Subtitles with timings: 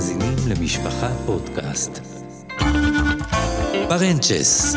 [0.00, 2.00] מאזינים למשפחה פודקאסט.
[3.88, 4.74] פרנצ'ס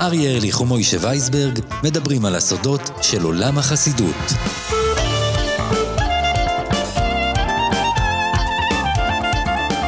[0.00, 4.32] אריה ארליך ומוישה וייסברג מדברים על הסודות של עולם החסידות.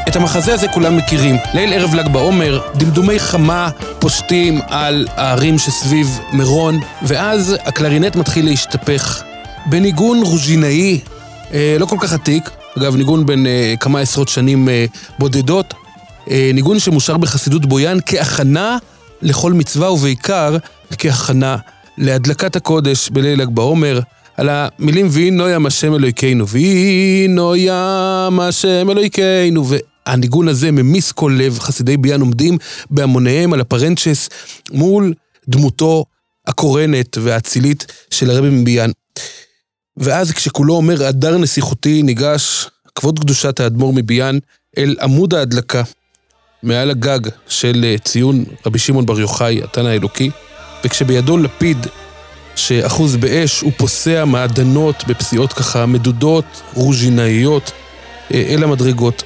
[0.08, 1.36] את המחזה הזה כולם מכירים.
[1.54, 9.22] ליל ערב ל"ג בעומר, דמדומי חמה פושטים על הערים שסביב מירון, ואז הקלרינט מתחיל להשתפך.
[9.66, 11.00] בניגון רוז'ינאי,
[11.52, 14.84] אה, לא כל כך עתיק, אגב, ניגון בין אה, כמה עשרות שנים אה,
[15.18, 15.74] בודדות,
[16.30, 18.78] אה, ניגון שמושר בחסידות בויאן כהכנה
[19.22, 20.56] לכל מצווה, ובעיקר
[20.98, 21.56] כהכנה
[21.98, 24.00] להדלקת הקודש בליל ל"ג בעומר.
[24.36, 31.58] על המילים ויהי נוים השם אלוהיכנו, ויהי נוים השם אלוהיכנו, והניגון הזה ממיס כל לב,
[31.58, 32.58] חסידי ביאן עומדים
[32.90, 34.28] בהמוניהם על הפרנצ'ס
[34.72, 35.14] מול
[35.48, 36.04] דמותו
[36.46, 38.90] הקורנת והאצילית של הרבי מביאן.
[40.00, 44.38] ואז כשכולו אומר הדר נסיכותי, ניגש כבוד קדושת האדמו"ר מביאן
[44.78, 45.82] אל עמוד ההדלקה,
[46.62, 50.30] מעל הגג של אה, ציון רבי שמעון בר יוחאי, התנא האלוקי,
[50.84, 51.86] וכשבידו לפיד
[52.56, 57.72] שאחוז באש הוא פוסע מעדנות בפסיעות ככה מדודות, רוז'ינאיות,
[58.34, 59.22] אה, אל המדרגות.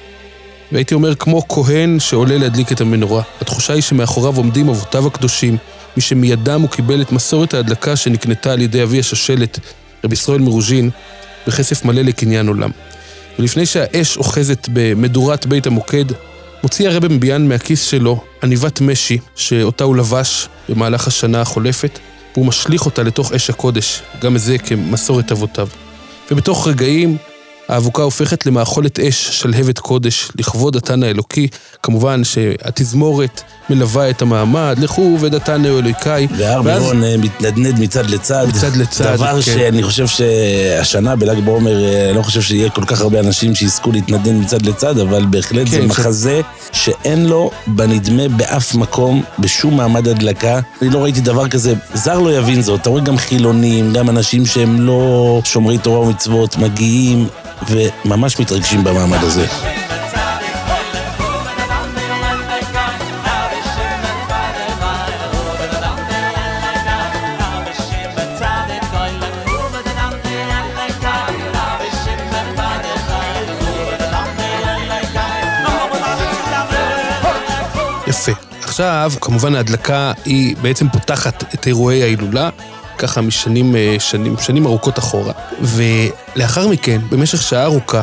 [0.71, 3.23] והייתי אומר, כמו כהן שעולה להדליק את המנורה.
[3.41, 5.57] התחושה היא שמאחוריו עומדים אבותיו הקדושים,
[5.97, 9.59] מי שמידם הוא קיבל את מסורת ההדלקה שנקנתה על ידי אבי השושלת,
[10.05, 10.89] רבי ישראל מרוז'ין,
[11.47, 12.69] בכסף מלא לקניין עולם.
[13.39, 16.05] ולפני שהאש אוחזת במדורת בית המוקד,
[16.63, 21.99] מוציא הרבי מביאן מהכיס שלו עניבת משי, שאותה הוא לבש במהלך השנה החולפת,
[22.33, 25.67] והוא משליך אותה לתוך אש הקודש, גם זה כמסורת אבותיו.
[26.31, 27.17] ובתוך רגעים
[27.69, 31.47] האבוקה הופכת למאכולת אש שלהבת קודש, לכבוד התן האלוקי.
[31.83, 36.27] כמובן שהתזמורת מלווה את המעמד, לכו ודתנו אלוקי.
[36.37, 38.45] והר מירון אה, מתנדנד מצד לצד.
[38.47, 39.41] מצד לצד, דבר כן.
[39.41, 43.91] שאני חושב שהשנה בל"ג בעומר, אה, אני לא חושב שיהיה כל כך הרבה אנשים שיזכו
[43.91, 46.41] להתנדנד מצד לצד, אבל בהחלט זה כן, ש- מחזה
[46.71, 50.59] שאין לו בנדמה באף מקום, בשום מעמד הדלקה.
[50.81, 52.81] אני לא ראיתי דבר כזה, זר לא יבין זאת.
[52.81, 57.27] אתה רואה גם חילונים, גם אנשים שהם לא שומרי תורה ומצוות, מגיעים
[57.69, 59.45] וממש מתרגשים במעמד הזה.
[78.73, 82.49] עכשיו, כמובן ההדלקה היא בעצם פותחת את אירועי ההילולה,
[83.03, 85.33] ככה משנים אה, שנים, שנים ארוכות אחורה.
[85.61, 88.01] ולאחר מכן, במשך שעה ארוכה,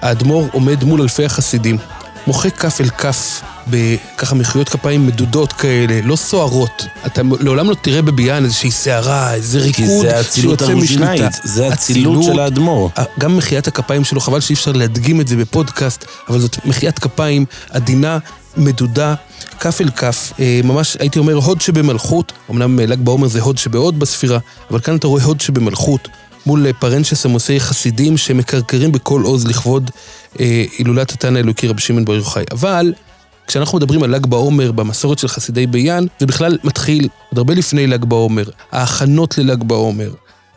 [0.00, 1.78] האדמו"ר עומד מול אלפי החסידים,
[2.26, 6.86] מוחא כף אל כף, בככה מחיאות כפיים מדודות כאלה, לא סוערות.
[7.06, 11.28] אתה לעולם לא תראה בביאן איזושהי סערה, איזה ריקוד כי זה שיוצא משליטה.
[11.44, 12.90] זה האצילות אצילות, של האדמו"ר.
[13.18, 17.44] גם מחיית הכפיים שלו, חבל שאי אפשר להדגים את זה בפודקאסט, אבל זאת מחיית כפיים
[17.70, 18.18] עדינה,
[18.56, 19.14] מדודה,
[19.60, 23.58] כף אל כף, אה, ממש הייתי אומר הוד שבמלכות, אמנם אה, ל"ג בעומר זה הוד
[23.58, 24.38] שבהוד בספירה,
[24.70, 26.08] אבל כאן אתה רואה הוד שבמלכות,
[26.46, 29.90] מול אה, פרנצ'ס עמוסי חסידים שמקרקרים בכל עוז לכבוד
[30.78, 32.44] הילולת התנא האלוקי רבי שמעון בר יוחאי.
[32.50, 32.92] אבל
[33.46, 37.86] כשאנחנו מדברים על ל"ג בעומר במסורת של חסידי ביאן, זה בכלל מתחיל עוד הרבה לפני
[37.86, 38.44] ל"ג בעומר.
[38.72, 40.10] ההכנות לל"ג בעומר.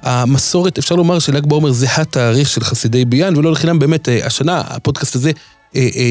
[0.04, 5.16] המסורת, אפשר לומר של"ג בעומר זה התאריך של חסידי ביאן, ולא לחינם באמת, השנה הפודקאסט
[5.16, 5.32] הזה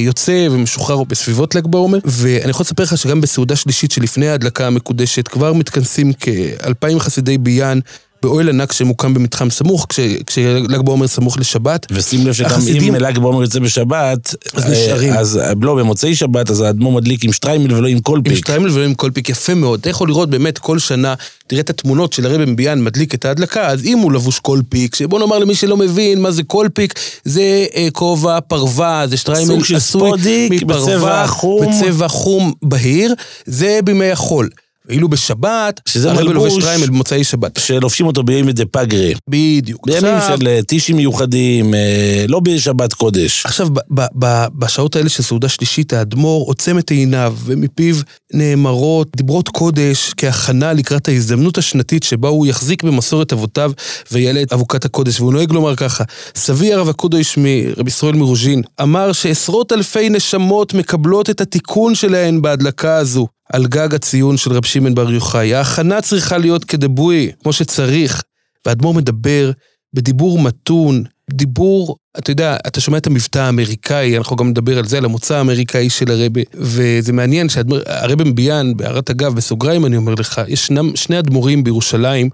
[0.05, 5.29] יוצא ומשוחרר בסביבות ל"ג בעומר, ואני יכול לספר לך שגם בסעודה שלישית שלפני ההדלקה המקודשת,
[5.29, 7.79] כבר מתכנסים כאלפיים חסידי ביאן.
[8.23, 11.87] באוהל ענק שמוקם במתחם סמוך, כש- כשל"ג בעומר סמוך לשבת.
[11.91, 15.13] ושים לב שגם החסידים- אם ל"ג בעומר יוצא בשבת, אז אה, נשארים.
[15.13, 18.35] אז לא, במוצאי שבת, אז האדמו"ר מדליק עם שטריימל ולא עם עם קולפיק.
[18.35, 19.81] שטריימל ולא עם קולפיק, יפה מאוד.
[19.81, 21.15] אתה יכול לראות באמת כל שנה,
[21.47, 25.19] תראה את התמונות של הרבי מביאן מדליק את ההדלקה, אז אם הוא לבוש קולפיק, שבוא
[25.19, 26.95] נאמר למי שלא מבין מה זה קולפיק,
[27.25, 27.43] זה
[27.75, 29.43] אה, כובע, פרווה, זה שטריימל
[29.77, 30.11] עשוי
[30.51, 31.67] מפרווה, בצבע חום.
[31.67, 33.15] בצבע חום בהיר,
[33.47, 34.49] זה בימי החול.
[34.87, 37.61] ואילו בשבת, שזה מלבוש- שטריימל במוצאי שבת.
[37.61, 39.11] שלובשים אותו בימי דה פגרה.
[39.29, 39.87] בדיוק.
[39.87, 43.47] בימים עכשיו- של אה, טישים מיוחדים, אה, לא בשבת קודש.
[43.47, 47.97] עכשיו, ב- ב- בשעות האלה של סעודה שלישית, האדמו"ר עוצם את עיניו, ומפיו
[48.35, 53.73] נאמרות דיברות קודש כהכנה לקראת ההזדמנות השנתית שבה הוא יחזיק במסורת אבותיו
[54.13, 55.21] ויעלה את אבוקת הקודש.
[55.21, 56.05] והוא נוהג לומר ככה,
[56.37, 62.97] סבי הרב הקודש מרבי ישראל מרוז'ין, אמר שעשרות אלפי נשמות מקבלות את התיקון שלהן בהדלקה
[62.97, 63.27] הזו.
[63.53, 65.55] על גג הציון של רב שמעון בר יוחאי.
[65.55, 68.23] ההכנה צריכה להיות כדבוי, כמו שצריך.
[68.67, 69.51] והאדמו"ר מדבר
[69.95, 74.99] בדיבור מתון, דיבור, אתה יודע, אתה שומע את המבטא האמריקאי, אנחנו גם נדבר על זה,
[74.99, 80.41] על המוצא האמריקאי של הרבי, וזה מעניין שהרבי מביאן, בהערת אגב, בסוגריים אני אומר לך,
[80.49, 82.29] ישנם שני אדמו"רים בירושלים,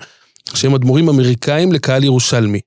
[0.55, 2.61] שהם אדמו"רים אמריקאים לקהל ירושלמי.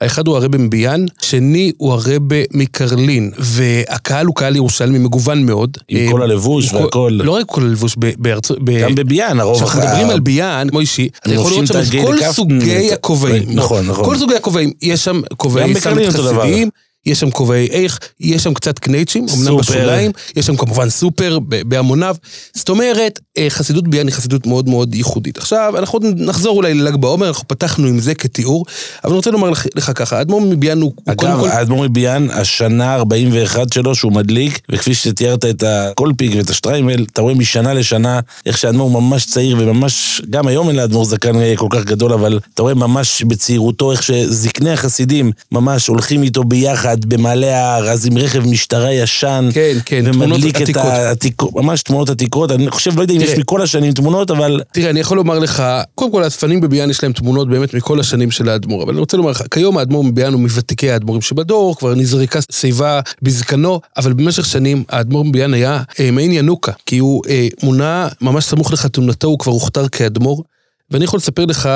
[0.00, 5.76] האחד הוא הרבי מביאן, שני הוא הרבי מקרלין, והקהל הוא קהל ירושלמי מגוון מאוד.
[5.88, 7.10] עם אה, כל הלבוש והכל.
[7.24, 8.58] לא רק כל הלבוש, ב- בארצות...
[8.64, 12.04] ב- גם בביאן, הרוב כשאנחנו אחר- מדברים על ביאן, מוישי, אתה יכול לראות שם את
[12.06, 13.42] כל סוגי הכובעים.
[13.48, 14.04] נכון, נכון.
[14.04, 16.08] כל סוגי הכובעים, יש שם כובעי סמית.
[16.08, 16.68] חסידיים,
[17.06, 19.56] יש שם כובעי איך, יש שם קצת קנייצ'ים, אמנם.
[19.56, 22.16] בשוליים, יש שם כמובן סופר בהמוניו.
[22.54, 25.38] זאת אומרת, אה, חסידות ביאן היא חסידות מאוד מאוד ייחודית.
[25.38, 28.64] עכשיו, אנחנו נחזור אולי לל"ג בעומר, אנחנו פתחנו עם זה כתיאור,
[29.04, 31.48] אבל אני רוצה לומר לך, לך ככה, האדמו"ר מביאן הוא הוא קודם אגב, כל...
[31.48, 37.34] האדמו"ר מביאן, השנה 41 שלו שהוא מדליק, וכפי שתיארת את הקולפיק ואת השטריימל, אתה רואה
[37.34, 41.84] משנה לשנה איך שהאדמו"ר ממש צעיר וממש, גם היום אין לאדמו"ר זקן אה, כל כך
[41.84, 47.88] גדול, אבל אתה רואה ממש בצעירותו איך שזקני החסידים ממש הולכים איתו ביחד במעלה ההר,
[47.88, 49.48] אז עם רכב משטרה ישן.
[49.52, 50.84] כן, כן, תמונות ומדליק את עתיקות.
[50.84, 53.20] העתיקות, ממש תמונות עתיקות, אני חושב, לא יודע אם.
[53.20, 55.62] יש מכל השנים תמונות, אבל תראה, אני יכול לומר לך,
[55.94, 59.16] קודם כל האספנים בביאן יש להם תמונות באמת מכל השנים של האדמו"ר, אבל אני רוצה
[59.16, 64.46] לומר לך, כיום האדמו"ר מביאן הוא מוותיקי האדמו"רים שבדור, כבר נזרקה שיבה בזקנו, אבל במשך
[64.46, 69.38] שנים האדמו"ר מביאן היה אה, מעין ינוקה, כי הוא אה, מונה ממש סמוך לחתונתו, הוא
[69.38, 70.44] כבר הוכתר כאדמו"ר,
[70.90, 71.68] ואני יכול לספר לך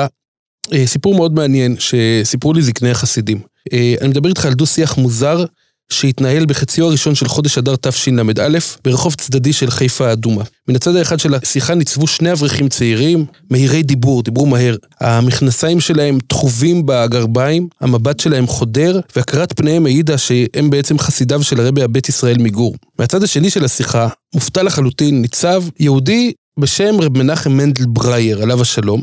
[0.73, 3.39] אה, סיפור מאוד מעניין שסיפרו לי זקני החסידים.
[3.73, 5.45] אה, אני מדבר איתך על דו-שיח מוזר
[5.89, 10.43] שהתנהל בחציו הראשון של חודש אדר תשל"א ברחוב צדדי של חיפה האדומה.
[10.67, 14.75] מן הצד האחד של השיחה ניצבו שני אברכים צעירים, מהירי דיבור, דיברו מהר.
[14.99, 21.83] המכנסיים שלהם תחובים בגרביים, המבט שלהם חודר, והכרת פניהם העידה שהם בעצם חסידיו של הרבי
[21.83, 22.75] הבית ישראל מגור.
[22.99, 29.01] מהצד השני של השיחה, מופתע לחלוטין, ניצב יהודי בשם רב מנחם מנדל ברייר, עליו השלום.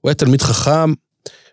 [0.00, 0.92] הוא היה תלמיד חכם,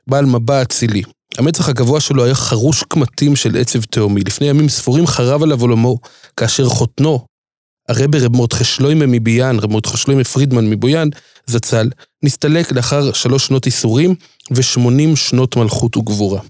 [0.08, 1.02] בעל מבע אצילי.
[1.38, 4.22] המצח הגבוה שלו היה חרוש קמטים של עצב תהומי.
[4.22, 5.98] לפני ימים ספורים חרב עליו עולמו,
[6.38, 7.26] כאשר חותנו,
[7.90, 11.10] הרבי רב מרדכי שלוימה מביאן, רב מרדכי שלוימה פרידמן מבויאן,
[11.46, 11.90] זצ"ל,
[12.24, 14.16] נסתלק לאחר שלוש שנות ייסורים
[14.52, 16.42] ושמונים שנות מלכות וגבורה.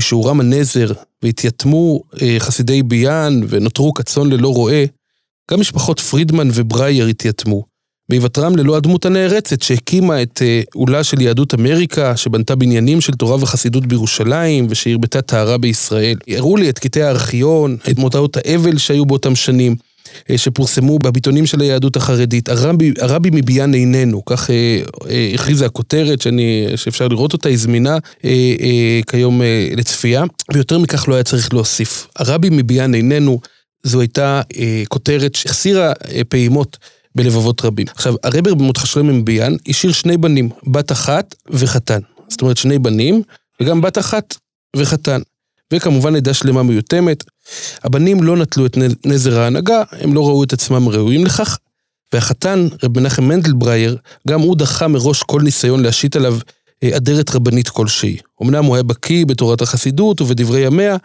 [0.00, 0.92] משהורם הנזר
[1.22, 4.84] והתייתמו אה, חסידי ביאן ונותרו כצאן ללא רועה,
[5.50, 7.69] גם משפחות פרידמן וברייר התייתמו.
[8.10, 13.36] ויוותרם ללא הדמות הנערצת שהקימה את אה, עולה של יהדות אמריקה, שבנתה בניינים של תורה
[13.40, 16.16] וחסידות בירושלים, ושהרבתה טהרה בישראל.
[16.28, 19.76] הראו לי את קטעי הארכיון, את מודעות האבל שהיו באותם שנים,
[20.30, 22.48] אה, שפורסמו בביטונים של היהדות החרדית.
[22.48, 24.80] הרבי, הרבי מביאן איננו, כך אה,
[25.10, 28.30] אה, הכריזה הכותרת שאני, שאפשר לראות אותה, היא זמינה אה,
[28.60, 32.06] אה, כיום אה, לצפייה, ויותר מכך לא היה צריך להוסיף.
[32.16, 33.40] הרבי מביאן איננו,
[33.82, 36.76] זו הייתה אה, כותרת שהחסירה אה, פעימות.
[37.14, 37.86] בלבבות רבים.
[37.94, 42.00] עכשיו, הרבר במותך שלם מביאן השאיר שני בנים, בת אחת וחתן.
[42.28, 43.22] זאת אומרת, שני בנים,
[43.60, 44.36] וגם בת אחת
[44.76, 45.20] וחתן.
[45.72, 47.24] וכמובן עדה שלמה מיותמת.
[47.84, 51.58] הבנים לא נטלו את נזר ההנהגה, הם לא ראו את עצמם ראויים לכך,
[52.12, 53.96] והחתן, רב מנחם מנדלברייר,
[54.28, 56.38] גם הוא דחה מראש כל ניסיון להשית עליו
[56.82, 58.16] אה, אדרת רבנית כלשהי.
[58.42, 60.96] אמנם הוא היה בקיא בתורת החסידות ובדברי ימיה,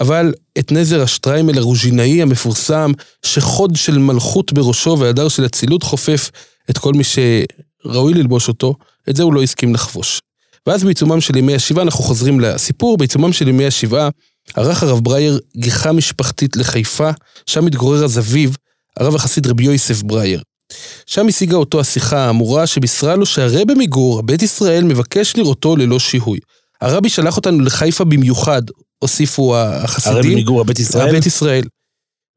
[0.00, 2.92] אבל את נזר השטריימל הרוז'ינאי המפורסם,
[3.26, 6.30] שהוד של מלכות בראשו והדר של אצילות חופף
[6.70, 8.74] את כל מי שראוי ללבוש אותו,
[9.10, 10.20] את זה הוא לא הסכים לחבוש.
[10.66, 14.08] ואז בעיצומם של ימי השבעה, אנחנו חוזרים לסיפור, בעיצומם של ימי השבעה,
[14.56, 17.10] ערך הרב ברייר גיחה משפחתית לחיפה,
[17.46, 18.50] שם מתגורר אז אביו,
[18.96, 20.42] הרב החסיד רבי יוסף ברייר.
[21.06, 26.38] שם השיגה אותו השיחה האמורה שבישרה לו שהרבי מגור, בית ישראל, מבקש לראותו ללא שיהוי.
[26.80, 28.62] הרבי שלח אותנו לחיפה במיוחד,
[29.02, 30.16] הוסיפו החסידים.
[30.16, 31.08] הרבי מגור, הבית ישראל?
[31.08, 31.64] הבית ישראל.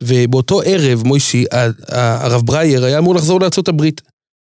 [0.03, 1.45] ובאותו ערב, מוישי,
[1.87, 4.01] הרב ברייר היה אמור לחזור לארצות הברית.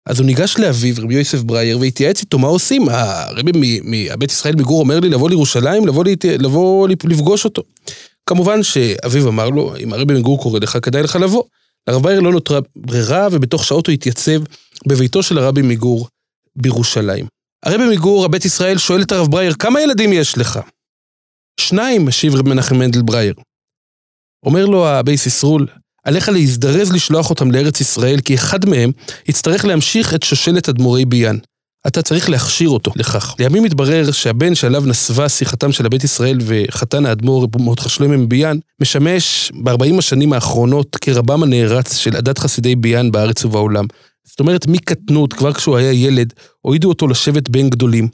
[0.06, 2.88] אז הוא ניגש לאביו, רבי יוסף ברייר, והתייעץ איתו מה עושים.
[2.88, 6.24] הרבי מהבית ישראל מגור אומר לי לבוא לירושלים, לבוא, להת...
[6.24, 7.62] לבוא לפגוש אותו.
[8.26, 11.42] כמובן שאביו אמר לו, אם הרבי מגור קורא לך, כדאי לך לבוא.
[11.88, 14.42] לרב ברייר לא נותרה ברירה, ובתוך שעות הוא התייצב
[14.86, 16.08] בביתו של הרבי מגור
[16.56, 17.26] בירושלים.
[17.62, 20.58] הרבי מגור, הבית ישראל, שואל את הרב ברייר, כמה ילדים יש לך?
[21.60, 23.34] שניים, משיב רב מנחם מנדל ברייר.
[24.46, 25.66] אומר לו הבייס ישראל,
[26.04, 28.90] עליך להזדרז לשלוח אותם לארץ ישראל, כי אחד מהם
[29.28, 31.36] יצטרך להמשיך את שושלת אדמו"רי ביאן.
[31.86, 33.34] אתה צריך להכשיר אותו לכך.
[33.38, 39.52] לימים התברר שהבן שעליו נסבה שיחתם של הבית ישראל וחתן האדמו"ר מרדכי שלמה מביאן, משמש
[39.62, 43.84] ב-40 השנים האחרונות כרבם הנערץ של עדת חסידי ביאן בארץ ובעולם.
[44.26, 48.08] זאת אומרת, מקטנות, כבר כשהוא היה ילד, הועידו אותו לשבת בין גדולים,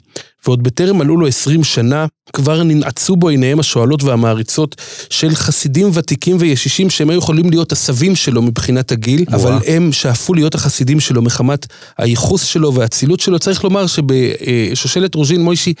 [0.45, 4.75] ועוד בטרם מלאו לו 20 שנה, כבר ננעצו בו עיניהם השואלות והמעריצות
[5.09, 9.41] של חסידים ותיקים וישישים שהם היו יכולים להיות הסבים שלו מבחינת הגיל, וואו.
[9.41, 11.67] אבל הם שאפו להיות החסידים שלו מחמת
[11.97, 13.39] הייחוס שלו והאצילות שלו.
[13.39, 15.73] צריך לומר שבשושלת רוז'ין מוישי,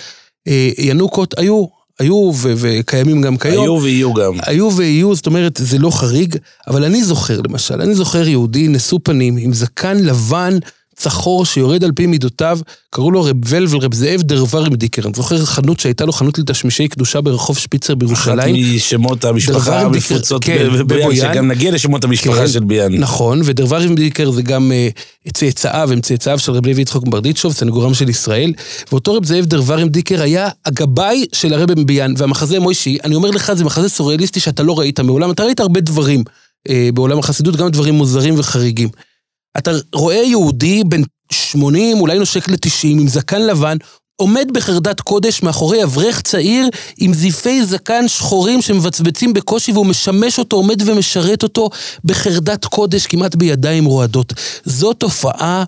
[0.47, 1.65] אה, ינוקות היו,
[1.99, 3.63] היו וקיימים גם כיום.
[3.63, 4.33] היו ויהיו גם.
[4.45, 6.35] היו ויהיו, זאת אומרת, זה לא חריג,
[6.67, 10.57] אבל אני זוכר, למשל, אני זוכר יהודי נשוא פנים עם זקן לבן
[10.95, 12.59] צחור שיורד על פי מידותיו,
[12.89, 15.01] קראו לו רב ולבל רב זאב דרוורים דיקר.
[15.05, 18.55] אני זוכר חנות שהייתה לו חנות לתשמישי קדושה ברחוב שפיצר בירושלים.
[18.55, 21.15] אחת משמות המשפחה המפוצות כן, בביאן.
[21.15, 22.93] שגם נגיע לשמות המשפחה כן, של ביאן.
[22.93, 24.87] נכון, ודרוורים דיקר זה גם אה,
[25.33, 28.53] צאצאיו, הם צאצאיו של רב לוי יצחק ברדיצ'וב, סנגורם של ישראל.
[28.91, 33.53] ואותו רב זאב דרוורים דיקר היה הגבאי של הרבי מביאן, והמחזה מוישי, אני אומר לך,
[33.53, 36.23] זה מחזה סוריאליסטי שאתה לא ראית מעולם, אתה ראית הרבה דברים
[36.69, 38.89] אה, בעולם החסידות, גם דברים מוזרים וחריגים.
[39.57, 43.77] אתה רואה יהודי בן 80, אולי נושק ל-90, עם זקן לבן,
[44.15, 50.55] עומד בחרדת קודש מאחורי אברך צעיר עם זיפי זקן שחורים שמבצבצים בקושי והוא משמש אותו,
[50.55, 51.69] עומד ומשרת אותו
[52.05, 54.33] בחרדת קודש כמעט בידיים רועדות.
[54.65, 55.63] זו תופעה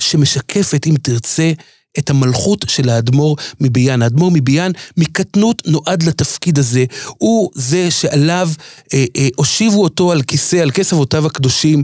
[0.00, 1.52] שמשקפת, אם תרצה,
[1.98, 4.02] את המלכות של האדמו"ר מביאן.
[4.02, 6.84] האדמו"ר מביאן מקטנות נועד לתפקיד הזה.
[7.18, 8.50] הוא זה שעליו
[8.94, 11.82] אה, אה, הושיבו אותו על כיסא, על כס אבותיו הקדושים.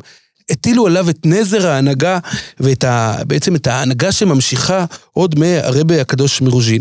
[0.51, 2.19] הטילו עליו את נזר ההנהגה
[2.61, 3.17] ואת ה...
[3.27, 6.81] בעצם את ההנהגה שממשיכה עוד מהרבה הקדוש מרוז'ין.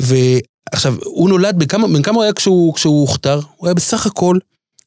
[0.00, 3.40] ועכשיו, הוא נולד, בכמה, בן כמה הוא היה כשהוא, כשהוא הוכתר?
[3.56, 4.36] הוא היה בסך הכל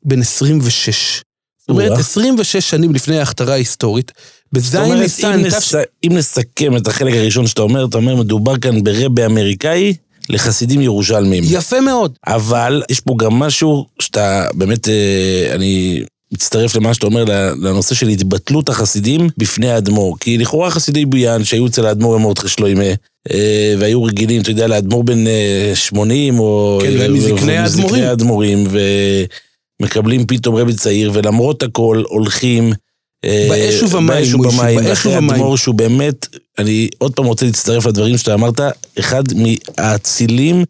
[0.06, 1.22] בן 26.
[1.60, 2.00] זאת אומרת, או-אה.
[2.00, 4.12] 26 שנים לפני ההכתרה ההיסטורית,
[4.54, 5.46] בזין ניסן, אם.
[5.46, 5.76] נס...
[6.04, 9.94] אם נסכם את החלק הראשון שאתה אומר, אתה אומר, מדובר כאן ברבי אמריקאי
[10.30, 11.44] לחסידים ירושלמים.
[11.48, 12.18] יפה מאוד.
[12.28, 16.04] אבל יש פה גם משהו שאתה באמת, אה, אני
[16.34, 17.26] מצטרף למה שאתה אומר,
[17.62, 20.18] לנושא של התבטלות החסידים בפני האדמו"ר.
[20.20, 22.84] כי לכאורה חסידי בויאן שהיו אצל האדמו"ר אמורתך שלוימה,
[23.32, 26.80] אה, והיו רגילים, אתה יודע, לאדמו"ר בן אה, 80, או...
[26.84, 28.04] כן, והם מזקני האדמו"רים.
[28.04, 28.68] האדמו"רים,
[29.80, 32.74] ומקבלים פתאום רבי צעיר, ולמרות הכל הולכים...
[33.26, 35.30] אה, באש ובמים, באש ובמים, ובמים.
[35.30, 38.60] האדמו"ר שהוא באמת, אני עוד פעם רוצה להצטרף לדברים שאתה אמרת,
[39.00, 40.64] אחד מהאצילים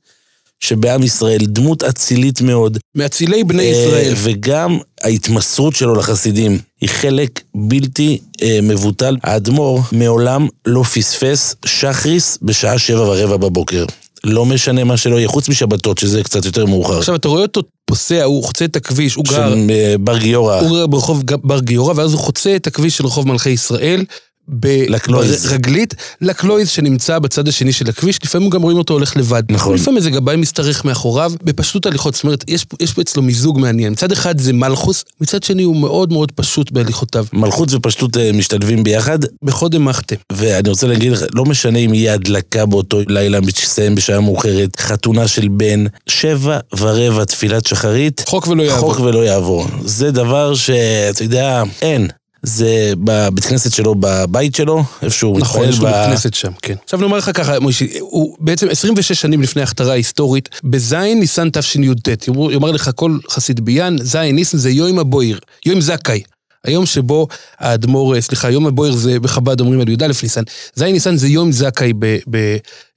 [0.60, 2.78] שבעם ישראל, דמות אצילית מאוד.
[2.96, 4.14] מאצילי בני אה, ישראל.
[4.16, 9.18] וגם ההתמסרות שלו לחסידים היא חלק בלתי אה, מבוטל.
[9.24, 13.86] האדמו"ר מעולם לא פספס שחריס בשעה שבע ורבע בבוקר.
[14.24, 16.98] לא משנה מה שלא יהיה, חוץ משבתות, שזה קצת יותר מאוחר.
[16.98, 19.32] עכשיו, אתה רואה אותו פוסע, הוא חוצה את הכביש, הוא גר...
[19.32, 20.60] של אה, בר גיורא.
[20.60, 24.06] הוא גר ברחוב בר גיורא, ואז הוא חוצה את הכביש של רחוב מלכי ישראל.
[24.48, 25.46] ב- לקלויז.
[25.46, 29.44] ברגלית, לקלויז שנמצא בצד השני של הכביש, לפעמים גם רואים אותו הולך לבד.
[29.50, 29.76] נכון.
[29.76, 32.14] לפעמים איזה גבאי משתרך מאחוריו, בפשטות הליכות.
[32.14, 33.92] זאת אומרת, יש, יש פה אצלו מיזוג מעניין.
[33.94, 37.26] מצד אחד זה מלכוס, מצד שני הוא מאוד מאוד פשוט בהליכותיו.
[37.34, 40.16] מלכות ופשטות אה, משתלבים ביחד, בחודם מחטה.
[40.32, 45.28] ואני רוצה להגיד לך, לא משנה אם יהיה הדלקה באותו לילה, שתסתיים בשעה מאוחרת, חתונה
[45.28, 48.94] של בן, שבע ורבע תפילת שחרית, חוק ולא יעבור.
[48.94, 49.68] חוק ולא יעבור.
[49.86, 52.08] זה דבר שאתה יודע, אין.
[52.44, 56.52] זה בבית כנסת שלו, בבית שלו, איפה שהוא נכון, מתפלל יש לו בית כנסת שם,
[56.62, 56.76] כן.
[56.84, 62.28] עכשיו נאמר לך ככה, מוישי, הוא בעצם 26 שנים לפני ההכתרה ההיסטורית, בזין ניסן תשי"ט,
[62.52, 66.22] יאמר, לך כל חסיד ביאן, זין ניסן זה יום הבויר, יום זכאי.
[66.64, 67.28] היום שבו
[67.60, 70.44] האדמו"ר, סליחה, יום הבויר זה בחב"ד אומרים על י"א ניסן.
[70.76, 71.94] זין ניסן זה יום זכאי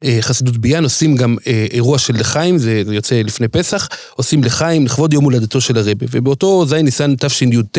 [0.04, 5.12] בחסידות ביאן, עושים גם אה, אירוע של לחיים, זה יוצא לפני פסח, עושים לחיים לכבוד
[5.12, 6.06] יום הולדתו של הרבי.
[6.11, 7.78] ובאותו זין ניסן תשי"ט,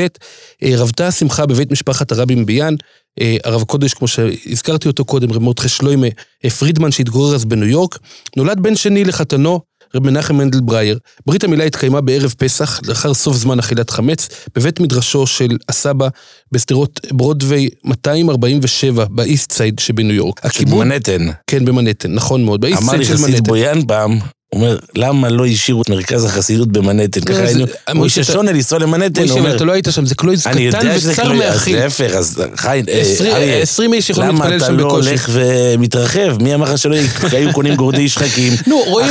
[0.63, 2.75] אה, רבתה השמחה בבית משפחת הרבי מביאן,
[3.21, 6.07] אה, הרב קודש, כמו שהזכרתי אותו קודם, רב מרדכי שלוימה
[6.45, 7.99] אה, פרידמן, שהתגורר אז בניו יורק,
[8.37, 9.59] נולד בן שני לחתנו,
[9.95, 10.99] רב מנחם מנדל ברייר.
[11.25, 16.07] ברית המילה התקיימה בערב פסח, לאחר סוף זמן אכילת חמץ, בבית מדרשו של הסבא
[16.51, 20.45] בשדרות ברודוויי 247, באיסט סייד שבניו יורק.
[20.45, 21.27] הכיבוד, מנהטן.
[21.47, 23.43] כן, במנהטן, נכון מאוד, באיסט אמר סייד לי של חסיד מנהטן.
[23.43, 24.19] בויאן פעם,
[24.53, 27.21] אומר, למה לא השאירו את מרכז החסידות במנהטן?
[27.21, 29.87] ככה זה- היינו, מוישה, מוישה אתה- שונה לנסוע למנהטן, הוא מוישה, אומר, אתה לא היית
[29.91, 31.75] שם, זה קלויז אני קטן וצר מאחיו.
[31.75, 33.03] להפך, אז חי, אה,
[33.35, 35.09] אריה, עשרים איש יכולים להתפלל למה אתה שם לא בקושי.
[35.09, 36.43] הולך ומתרחב?
[36.43, 36.95] מי אמר לך שלא
[37.31, 38.53] היו קונים גורדי שחקים,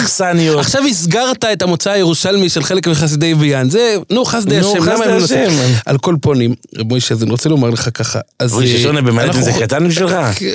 [0.00, 0.58] אכסניות?
[0.58, 5.04] עכשיו הסגרת את המוצא הירושלמי של חלק מחסידי ביאן, זה, נו, חסדי נו, השם, למה
[5.04, 5.20] הם לא השם.
[5.20, 5.50] נוסעים?
[5.86, 8.18] על כל פונים, רב מוישה, אז אני רוצה לומר לך ככה.
[8.52, 10.12] מוישה אה, שונה במנהטן אנחנו זה קטן בשבילך?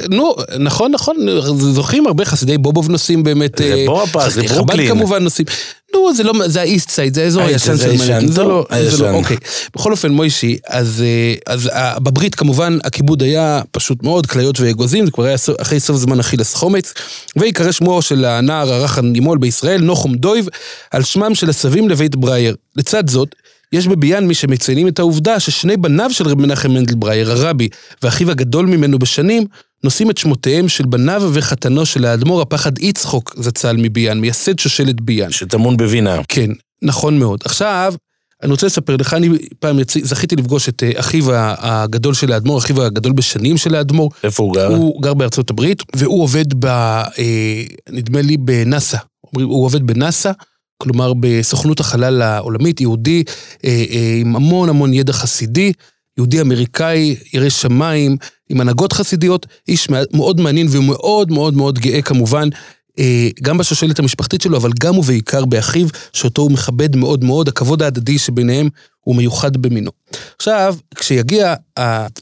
[0.10, 1.16] נו, נכון, נכון,
[1.58, 3.58] זוכים הרבה חסידי בובוב נוסעים באמת.
[3.58, 3.86] זה
[4.16, 5.48] אה, זה חב"ד כמובן נוסעים.
[5.94, 8.28] נו, זה לא, זה האיסט סייד, זה האזור האיסט הישן זה של מנהטן.
[8.28, 9.10] זה טוב, לא, זה לא.
[9.10, 9.38] אוקיי.
[9.76, 15.06] בכל אופן, מוישי, אז, אה, אז אה, בברית כמובן הכיבוד היה פשוט מאוד, כליות ואגוזים,
[15.06, 16.94] זה כבר היה אחרי סוף זמן אכילס חומץ,
[17.36, 20.48] ויקרא שמו של הנער הרך הנימול בישראל, נוחום דוב,
[20.92, 22.56] על שמם של הסבים לבית ברייר.
[22.76, 23.36] לצד זאת,
[23.72, 27.70] יש בביאן מי שמציינים את העובדה ששני בניו של רב מנחם מנדל ברייר, הרבי,
[28.04, 29.46] ואחיו הגדול ממנו בשנים,
[29.84, 35.32] נושאים את שמותיהם של בניו וחתנו של האדמו"ר הפחד יצחוק זצ"ל מביאן, מייסד שושלת ביאן.
[35.32, 36.22] שטמון בווינה.
[36.28, 36.52] כן,
[36.82, 37.40] נכון מאוד.
[37.46, 37.94] עכשיו,
[38.44, 39.98] אני רוצה לספר לך, אני פעם יצ...
[39.98, 44.12] זכיתי לפגוש את אה, אחיו הגדול של האדמו"ר, אחיו הגדול בשנים של האדמו"ר.
[44.24, 44.68] איפה הוא גר?
[44.68, 46.66] הוא גר בארצות הברית, והוא עובד ב...
[46.66, 48.98] אה, נדמה לי בנאסא.
[49.36, 50.32] הוא עובד בנאסא,
[50.82, 53.24] כלומר בסוכנות החלל העולמית, יהודי
[53.66, 55.74] אה, אה, עם המון המון ידע חסידי,
[56.18, 58.18] יהודי אמריקאי, ירא שמיים,
[58.50, 62.50] עם הנהגות חסידיות, איש מאוד מעניין ומאוד מאוד מאוד גאה כמובן,
[63.00, 67.82] אה, גם בשושלת המשפחתית שלו, אבל גם ובעיקר באחיו, שאותו הוא מכבד מאוד מאוד, הכבוד
[67.82, 68.70] ההדדי שביניהם
[69.00, 69.92] הוא מיוחד במינו.
[70.38, 71.54] עכשיו, כשיגיע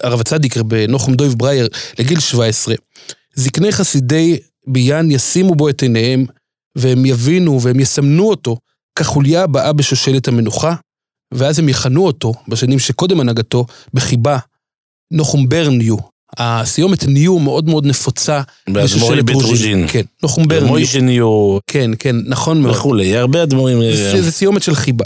[0.04, 1.68] הרב הצדיק בנוחם דויב ברייר
[2.00, 2.76] לגיל 17,
[3.36, 4.38] זקני חסידי
[4.68, 6.26] ביאן ישימו בו את עיניהם,
[6.76, 8.58] והם יבינו והם יסמנו אותו
[8.96, 10.76] כחוליה הבאה בשושלת המנוחה,
[11.34, 14.38] ואז הם יכנו אותו, בשנים שקודם הנהגתו, בחיבה,
[15.12, 15.96] נוחום ברניו.
[16.38, 19.88] הסיומת ניו מאוד מאוד נפוצה בשושלת רוז'ין.
[19.88, 20.68] כן, נוחום ברניו.
[20.68, 21.58] ומוישה ניו.
[21.68, 22.76] כן, כן, נכון מאוד.
[22.76, 23.96] וכולי, הרבה אדמו"רים.
[23.96, 25.06] זה, זה סיומת של חיבה.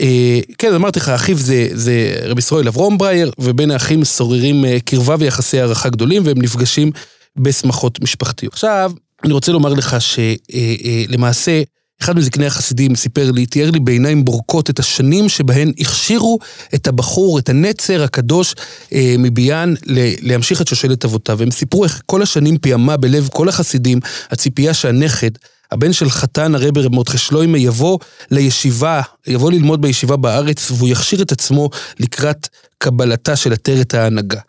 [0.00, 4.80] אה, כן, אמרתי לך, אחיו זה, זה רבי ישראל אברום ברייר, ובין האחים שוררים אה,
[4.84, 6.90] קרבה ויחסי הערכה גדולים, והם נפגשים
[7.36, 8.52] בשמחות משפחתיות.
[8.52, 8.92] עכשיו,
[9.24, 11.62] אני רוצה לומר לך שלמעשה,
[12.02, 16.38] אחד מזקני החסידים סיפר לי, תיאר לי בעיניים בורקות את השנים שבהן הכשירו
[16.74, 18.54] את הבחור, את הנצר הקדוש
[18.92, 19.74] אה, מביאן,
[20.22, 21.38] להמשיך את שושלת אבותיו.
[21.38, 24.00] והם סיפרו איך כל השנים פיעמה בלב כל החסידים
[24.30, 25.30] הציפייה שהנכד,
[25.72, 27.98] הבן של חתן הרבר מרדכי שלוימה יבוא
[28.30, 32.48] לישיבה, יבוא ללמוד בישיבה בארץ, והוא יכשיר את עצמו לקראת
[32.78, 34.40] קבלתה של עטרת ההנהגה.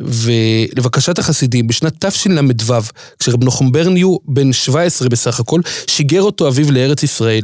[0.00, 2.74] ולבקשת החסידים, בשנת תשל"ו,
[3.18, 7.42] כשרב נחום ברניו, בן 17 בסך הכל, שיגר אותו אביו לארץ ישראל.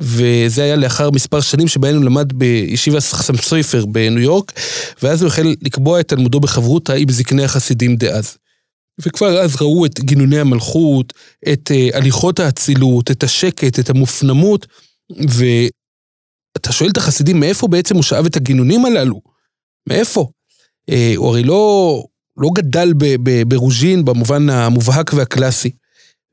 [0.00, 4.52] וזה היה לאחר מספר שנים שבהן הוא למד בישיבה סמסויפר בניו יורק,
[5.02, 8.36] ואז הוא החל לקבוע את תלמודו בחברותא עם זקני החסידים דאז.
[9.00, 11.12] וכבר אז ראו את גינוני המלכות,
[11.52, 14.66] את uh, הליכות האצילות, את השקט, את המופנמות,
[15.10, 19.20] ואתה שואל את החסידים, מאיפה בעצם הוא שאב את הגינונים הללו?
[19.88, 20.28] מאיפה?
[20.90, 22.04] אה, הוא הרי לא,
[22.36, 22.92] לא גדל
[23.48, 25.70] ברוז'ין במובן המובהק והקלאסי.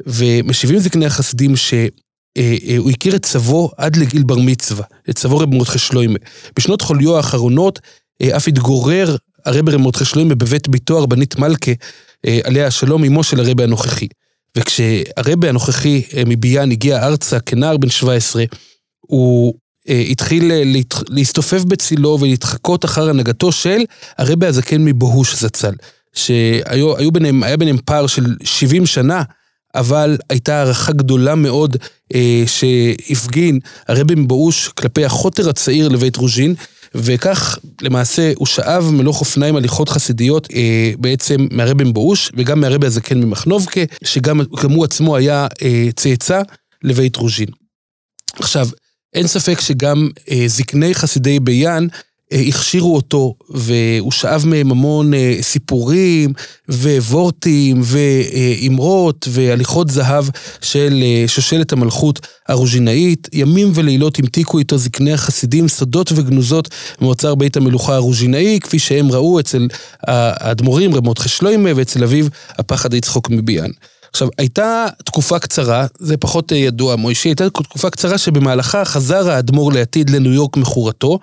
[0.05, 1.79] ומשיבים זקני החסידים שהוא
[2.37, 6.19] אה, אה, הכיר את סבו עד לגיל בר מצווה, את סבו רב מרדכי שלוימה.
[6.55, 7.79] בשנות חוליו האחרונות
[8.37, 11.71] אף התגורר הרב רב מרדכי שלוימה בבית ביתו הרבנית מלכה,
[12.43, 14.07] עליה השלום, אמו של הרבי הנוכחי.
[14.57, 18.43] וכשהרבי הנוכחי מביאן הגיע ארצה כנער בן 17,
[18.99, 19.53] הוא
[19.87, 20.63] התחיל אה,
[21.09, 23.79] להסתופף בצילו ולהתחקות אחר הנהגתו של
[24.17, 25.73] הרבי הזקן מבוהוש זצ"ל,
[26.13, 29.23] שהיה ביניהם, ביניהם פער של 70 שנה,
[29.75, 31.77] אבל הייתה הערכה גדולה מאוד
[32.15, 36.55] אה, שהפגין הרבי מבוהוש כלפי החוטר הצעיר לבית רוז'ין,
[36.95, 43.23] וכך למעשה הוא שאב מלוך אופניים הליכות חסידיות אה, בעצם מהרבי מבואוש וגם מהרבי הזקן
[43.23, 44.41] ממחנובקה, שגם
[44.75, 46.41] הוא עצמו היה אה, צאצא
[46.83, 47.47] לבית רוז'ין.
[48.39, 48.67] עכשיו,
[49.13, 51.87] אין ספק שגם אה, זקני חסידי ביאן
[52.33, 56.33] אה, הכשירו אותו, והוא שאב מהם המון אה, סיפורים
[56.69, 60.25] ווורטים ואמרות והליכות זהב
[60.61, 63.29] של אה, שושלת המלכות הרוז'ינאית.
[63.33, 66.69] ימים ולילות המתיקו איתו זקני החסידים סודות וגנוזות
[67.01, 69.67] מאוצר בית המלוכה הרוז'ינאי, כפי שהם ראו אצל
[70.07, 72.25] האדמו"רים רב מרדכי שלוימה ואצל אביו
[72.57, 73.69] הפחד יצחוק מביאן.
[74.13, 79.71] עכשיו, הייתה תקופה קצרה, זה פחות אה, ידוע, מוישי, הייתה תקופה קצרה שבמהלכה חזר האדמו"ר
[79.71, 81.19] לעתיד לניו יורק מכורתו.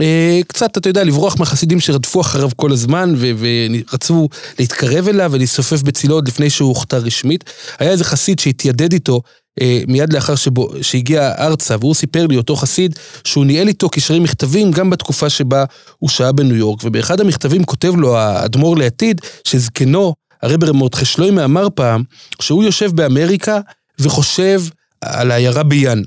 [0.00, 4.28] אה, קצת, אתה יודע, לברוח מהחסידים שרדפו אחריו כל הזמן ו- ורצו
[4.58, 7.44] להתקרב אליו ולהסתופף בצילו עוד לפני שהוא הוכתר רשמית.
[7.78, 9.20] היה איזה חסיד שהתיידד איתו
[9.60, 14.18] אה, מיד לאחר שבו, שהגיע ארצה, והוא סיפר לי, אותו חסיד, שהוא ניהל איתו קשרי
[14.18, 15.64] מכתבים גם בתקופה שבה
[15.98, 21.68] הוא שהה בניו יורק, ובאחד המכתבים כותב לו האדמו"ר לעתיד, שזקנו, הרבר מרדכי שלוימה אמר
[21.74, 22.02] פעם
[22.40, 23.60] שהוא יושב באמריקה
[23.98, 24.62] וחושב
[25.00, 26.02] על העיירה ביאן.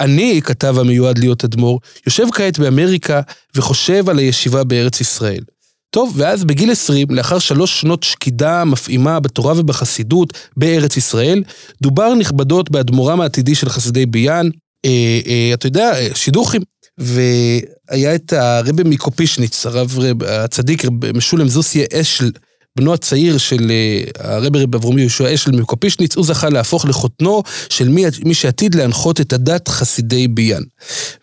[0.00, 3.20] אני, כתב המיועד להיות אדמו"ר, יושב כעת באמריקה
[3.54, 5.42] וחושב על הישיבה בארץ ישראל.
[5.90, 11.42] טוב, ואז בגיל 20, לאחר שלוש שנות שקידה מפעימה בתורה ובחסידות בארץ ישראל,
[11.82, 14.48] דובר נכבדות באדמו"רם העתידי של חסידי ביאן,
[14.84, 16.62] אה, אה, אתה יודע, שידוכים.
[16.98, 20.82] והיה את הרבי מקופישניץ, הרב הצדיק,
[21.14, 22.30] משולם זוסיה אשל,
[22.78, 27.88] בנו הצעיר של אה, הרבי רב אברום יהושע אשל מקופישניץ, הוא זכה להפוך לחותנו של
[27.88, 30.62] מי, מי שעתיד להנחות את הדת חסידי ביאן.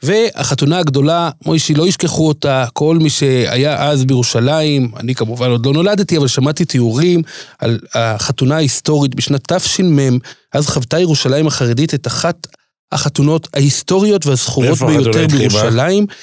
[0.04, 5.74] והחתונה הגדולה, מוישי, לא ישכחו אותה, כל מי שהיה אז בירושלים, אני כמובן עוד לא
[5.74, 7.22] נולדתי, אבל שמעתי תיאורים
[7.60, 10.18] על החתונה ההיסטורית בשנת תש"מ,
[10.54, 12.48] אז חוותה ירושלים החרדית את אחת
[12.92, 16.06] החתונות ההיסטוריות והזכורות ביותר בירושלים.
[16.10, 16.16] אה,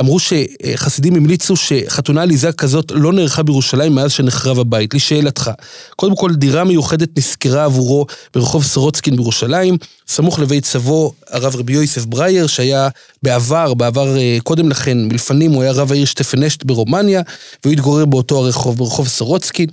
[0.00, 4.94] אמרו שחסידים המליצו שחתונה עליזה כזאת לא נערכה בירושלים מאז שנחרב הבית.
[4.94, 5.50] לשאלתך,
[5.96, 9.76] קודם כל דירה מיוחדת נסקרה עבורו ברחוב סורוצקין בירושלים,
[10.08, 12.88] סמוך לבית סבו הרב רבי יוסף ברייר, שהיה
[13.22, 17.22] בעבר, בעבר אה, קודם לכן, מלפנים, הוא היה רב העיר שטפנשט ברומניה,
[17.64, 19.68] והוא התגורר באותו הרחוב, ברחוב סורוצקין.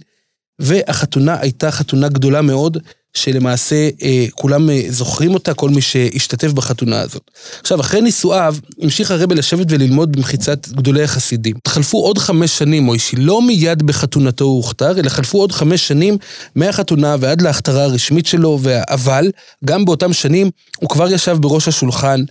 [0.59, 2.77] והחתונה הייתה חתונה גדולה מאוד,
[3.13, 7.31] שלמעשה אה, כולם אה, זוכרים אותה, כל מי שהשתתף בחתונה הזאת.
[7.61, 11.55] עכשיו, אחרי נישואיו, המשיך הרבי לשבת וללמוד במחיצת גדולי החסידים.
[11.67, 16.17] חלפו עוד חמש שנים, מוישי, לא מיד בחתונתו הוא הוכתר, אלא חלפו עוד חמש שנים
[16.55, 19.31] מהחתונה ועד להכתרה הרשמית שלו, אבל
[19.65, 22.23] גם באותם שנים הוא כבר ישב בראש השולחן,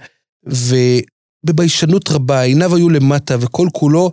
[1.45, 4.11] ובביישנות רבה, עיניו היו למטה, וכל כולו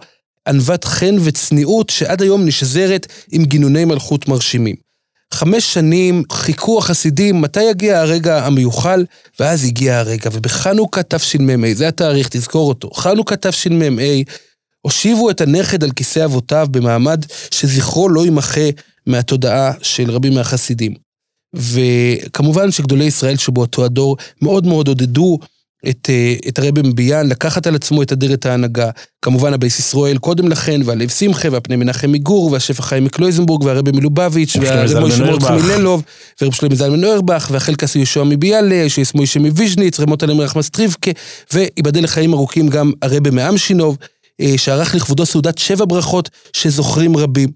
[0.47, 4.84] ענוות חן וצניעות שעד היום נשזרת עם גינוני מלכות מרשימים.
[5.35, 9.05] חמש שנים חיכו החסידים מתי יגיע הרגע המיוחל,
[9.39, 10.29] ואז הגיע הרגע.
[10.33, 14.01] ובחנוכה תשמ"ה, זה התאריך, תזכור אותו, חנוכה תשמ"ה,
[14.81, 18.69] הושיבו את הנכד על כיסא אבותיו במעמד שזכרו לא יימחה
[19.07, 20.93] מהתודעה של רבים מהחסידים.
[21.55, 25.39] וכמובן שגדולי ישראל שבאותו הדור מאוד מאוד עודדו
[25.89, 28.89] את, אה, את הרבי מביאן, לקחת על עצמו את אדרת ההנהגה.
[29.21, 34.55] כמובן הבייס ישראל קודם לכן, והלב שמחה, והפני מנחם מגור, והשפע חיים מקלויזנבורג, והרבי מלובביץ',
[34.61, 36.03] והרבי מוישה מורץ מיללוב,
[36.41, 41.11] והרבי שלמה זלמן אוירבך, והחלקס יהושע מביאלה, שיש מוישה מוויז'ניץ, רמות עליהם רחמס טריבקה,
[41.53, 43.97] וייבדל לחיים ארוכים גם הרבי מאמשינוב,
[44.41, 47.49] אה, שערך לכבודו סעודת שבע ברכות שזוכרים רבים.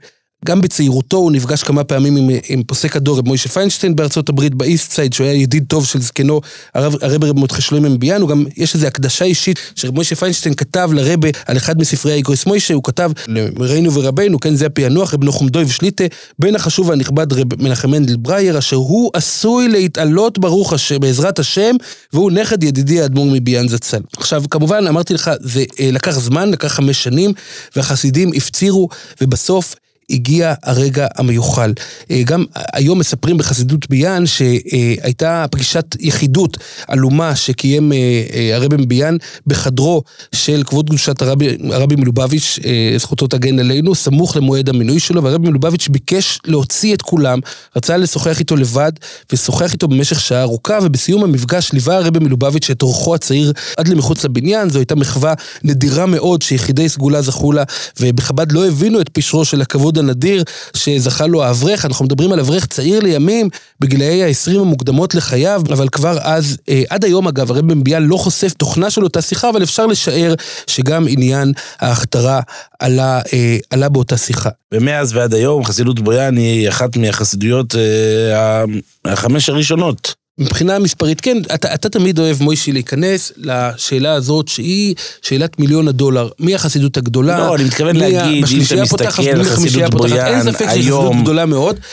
[0.45, 4.55] גם בצעירותו הוא נפגש כמה פעמים עם, עם פוסק הדור, רב מוישה פיינשטיין בארצות הברית,
[4.55, 6.41] באיסט סייד, שהוא היה ידיד טוב של זקנו,
[6.75, 10.55] הרב, הרב רב מורטכה שלוימה מביאן, הוא גם, יש איזו הקדשה אישית שרב מוישה פיינשטיין
[10.55, 15.23] כתב לרבי על אחד מספרי האיגרויס מוישה, הוא כתב לרענו וידידנו, כן, זה הפענוח, רב
[15.23, 16.03] נחום דוב שליט"א,
[16.39, 21.75] בן החשוב והנכבד רב מנחם מנדל ברייר, אשר הוא עשוי להתעלות ברוך השם, בעזרת השם,
[22.13, 24.01] והוא נכד ידידי האדמו"ר מביאן זצ"ל.
[24.17, 27.33] עכשיו, כמובן, אמרתי לך, זה אה, לקח זמן, לקח חמש שנים,
[27.75, 28.89] והחסידים הפצירו,
[29.21, 29.75] ובסוף,
[30.09, 31.73] הגיע הרגע המיוחל.
[32.11, 37.97] אה, גם היום מספרים בחסידות ביאן שהייתה פגישת יחידות עלומה שקיים אה,
[38.33, 39.17] אה, הרבי מביאן
[39.47, 40.03] בחדרו
[40.35, 42.59] של כבוד קדושת הרבי, הרבי מלובביץ',
[42.97, 47.39] זכותו תגן עלינו, סמוך למועד המינוי שלו, והרבי מלובביץ' ביקש להוציא את כולם,
[47.75, 48.91] רצה לשוחח איתו לבד,
[49.31, 54.25] ושוחח איתו במשך שעה ארוכה, ובסיום המפגש ליווה הרבי מלובביץ' את אורחו הצעיר עד למחוץ
[54.25, 57.63] לבניין, זו הייתה מחווה נדירה מאוד שיחידי סגולה זכו לה,
[57.99, 62.65] ובחב"ד לא הבינו את פשרו של הכבוד הנדיר שזכה לו האברך, אנחנו מדברים על אברך
[62.65, 67.83] צעיר לימים, בגילאי ה-20 המוקדמות לחייו, אבל כבר אז, אה, עד היום אגב, הרב בן
[67.83, 70.33] ביאל לא חושף תוכנה של אותה שיחה, אבל אפשר לשער
[70.67, 72.41] שגם עניין ההכתרה
[72.79, 74.49] עלה, אה, עלה באותה שיחה.
[74.73, 78.63] ומאז ועד היום חסידות בויאן היא אחת מהחסידויות אה,
[79.05, 80.18] החמש הראשונות.
[80.39, 86.29] מבחינה מספרית, כן, אתה, אתה תמיד אוהב, מוישי, להיכנס לשאלה הזאת, שהיא שאלת מיליון הדולר.
[86.39, 87.37] מי החסידות הגדולה?
[87.37, 91.23] לא, אני מתכוון להגיד, אם אתה מסתכל על חסידות בויאן, היום,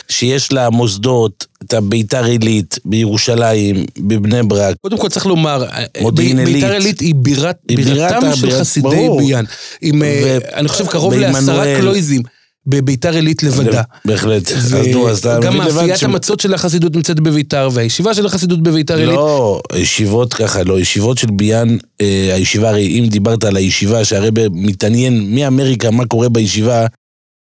[0.09, 4.75] שיש לה מוסדות, את הביתר עילית בירושלים, בבני ברק.
[4.81, 5.65] קודם כל צריך לומר,
[6.01, 6.55] מודיעין עילית.
[6.55, 9.45] ביתר עילית היא בירת, בירתם של חסידי ביאן.
[9.81, 12.21] עם, אה, אני חושב, קרוב לעשרה קלויזים.
[12.67, 13.81] בביתר עילית לבדה.
[14.05, 14.51] בהחלט.
[14.51, 18.25] אז נו, אז אתה מבין לבד גם מאפיית המצות של החסידות נמצאת בביתר, והישיבה של
[18.25, 19.15] החסידות בביתר עילית.
[19.15, 24.41] לא, ישיבות ככה, לא, ישיבות של ביאן, אה, הישיבה, הרי אם דיברת על הישיבה, שהרבה
[24.51, 26.85] מתעניין מאמריקה מה קורה בישיבה,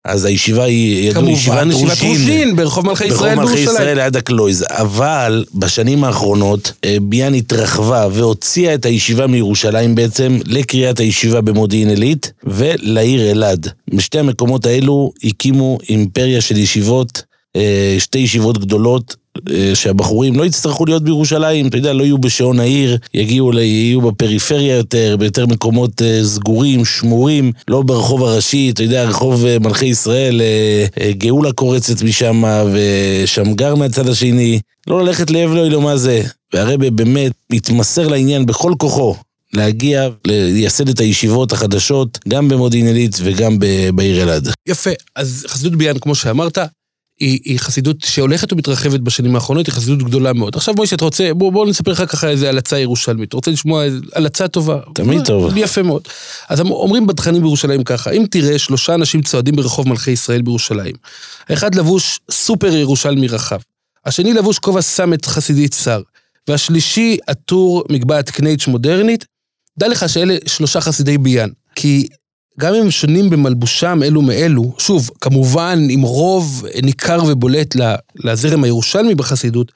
[0.07, 1.71] אז הישיבה היא, ידעו, ישיבת רושין.
[1.71, 3.37] כמובן, ישיבת רושין, ברחוב מלכי ישראל בירושלים.
[3.37, 4.65] ברחוב מלכי ישראל ליד הקלויז.
[4.69, 12.31] אבל בשנים האחרונות אה, ביאן התרחבה והוציאה את הישיבה מירושלים בעצם לקריאת הישיבה במודיעין עילית
[12.43, 13.67] ולעיר אלעד.
[13.93, 17.21] בשתי המקומות האלו הקימו אימפריה של ישיבות,
[17.55, 19.15] אה, שתי ישיבות גדולות.
[19.53, 24.75] אה, שהבחורים לא יצטרכו להיות בירושלים, אתה יודע, לא יהיו בשעון העיר, יגיעו, יהיו בפריפריה
[24.75, 30.41] יותר, ביותר מקומות אה, סגורים, שמורים, לא ברחוב הראשי, אתה יודע, רחוב אה, מלכי ישראל,
[31.11, 34.59] גאולה קורצת משם, ושמגר מהצד השני.
[34.87, 36.23] לא ללכת לאב לא אלוהים מה זה.
[36.53, 39.15] והרבה באמת מתמסר לעניין בכל כוחו.
[39.53, 43.59] להגיע, לייסד את הישיבות החדשות, גם במודיעין עילית וגם
[43.95, 44.49] בעיר אלעד.
[44.67, 46.57] יפה, אז חסידות ביאן, כמו שאמרת,
[47.19, 50.55] היא, היא חסידות שהולכת ומתרחבת בשנים האחרונות, היא חסידות גדולה מאוד.
[50.55, 53.29] עכשיו מוישה, אתה רוצה, בוא, בוא נספר לך ככה איזה הלצה ירושלמית.
[53.29, 54.79] אתה רוצה לשמוע הלצה טובה?
[54.95, 55.57] תמיד טוב.
[55.57, 56.01] יפה מאוד.
[56.49, 60.93] אז אומרים בתכנים בירושלים ככה, אם תראה שלושה אנשים צועדים ברחוב מלכי ישראל בירושלים,
[61.49, 63.59] האחד לבוש סופר ירושלמי רחב,
[64.05, 66.01] השני לבוש כובע סמט חסידית שר,
[66.47, 69.25] והשלישי עטור מגבעת קנייץ' מודרנית,
[69.77, 71.49] דע לך שאלה שלושה חסידי ביאן.
[71.75, 72.07] כי
[72.59, 77.75] גם אם הם שונים במלבושם אלו מאלו, שוב, כמובן עם רוב ניכר ובולט
[78.15, 79.71] לזרם הירושלמי בחסידות,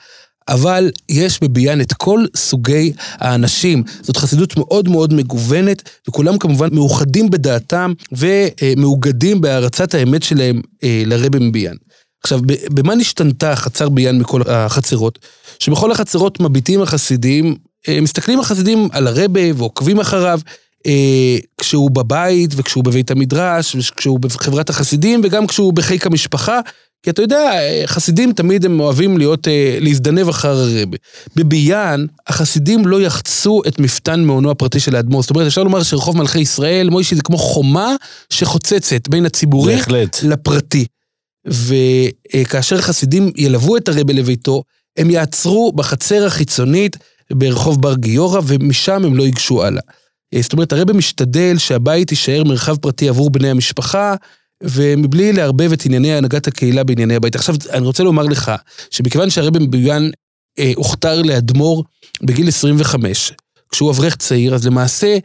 [0.48, 3.84] אבל יש בביאן את כל סוגי האנשים.
[4.02, 11.40] זאת חסידות מאוד מאוד מגוונת, וכולם כמובן מאוחדים בדעתם ומאוגדים בהערצת האמת שלהם אה, לרבי
[11.40, 11.76] מביאן.
[12.24, 12.40] עכשיו,
[12.74, 15.20] במה נשתנתה חצר ביאן מכל החצרות?
[15.60, 17.56] שבכל החצרות מביטים החסידים,
[17.88, 20.40] אה, מסתכלים החסידים על הרבה ועוקבים אחריו,
[20.88, 26.60] אה, כשהוא בבית וכשהוא בבית המדרש וכשהוא בחברת החסידים וגם כשהוא בחיק המשפחה,
[27.04, 27.52] כי אתה יודע,
[27.86, 30.98] חסידים תמיד הם אוהבים להיות, אה, להזדנב אחר הרבה.
[31.36, 35.22] בביאן, החסידים לא יחצו את מפתן מעונו הפרטי של האדמו"ר.
[35.22, 37.96] זאת אומרת, אפשר לומר שרחוב מלכי ישראל, מוישי זה כמו חומה
[38.30, 40.20] שחוצצת בין הציבורי בהחלט.
[40.24, 40.86] לפרטי.
[41.46, 44.64] וכאשר חסידים ילוו את הרבה לביתו,
[44.98, 46.98] הם יעצרו בחצר החיצונית
[47.34, 49.82] ברחוב בר גיורא, ומשם הם לא ייגשו הלאה.
[50.40, 54.16] זאת אומרת, הרבה משתדל שהבית יישאר מרחב פרטי עבור בני המשפחה,
[54.64, 57.36] ומבלי לערבב את ענייני הנהגת הקהילה בענייני הבית.
[57.36, 58.52] עכשיו, אני רוצה לומר לך,
[58.92, 60.10] שמכיוון שהרבי מבויאן
[60.60, 61.84] אה, הוכתר לאדמו"ר
[62.24, 63.32] בגיל 25,
[63.72, 65.18] כשהוא אברך צעיר, אז למעשה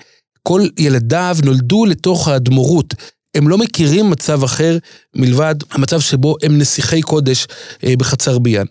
[0.42, 2.94] כל ילדיו נולדו לתוך האדמו"רות.
[3.34, 4.78] הם לא מכירים מצב אחר
[5.16, 7.46] מלבד המצב שבו הם נסיכי קודש
[7.84, 8.66] אה, בחצר ביאן.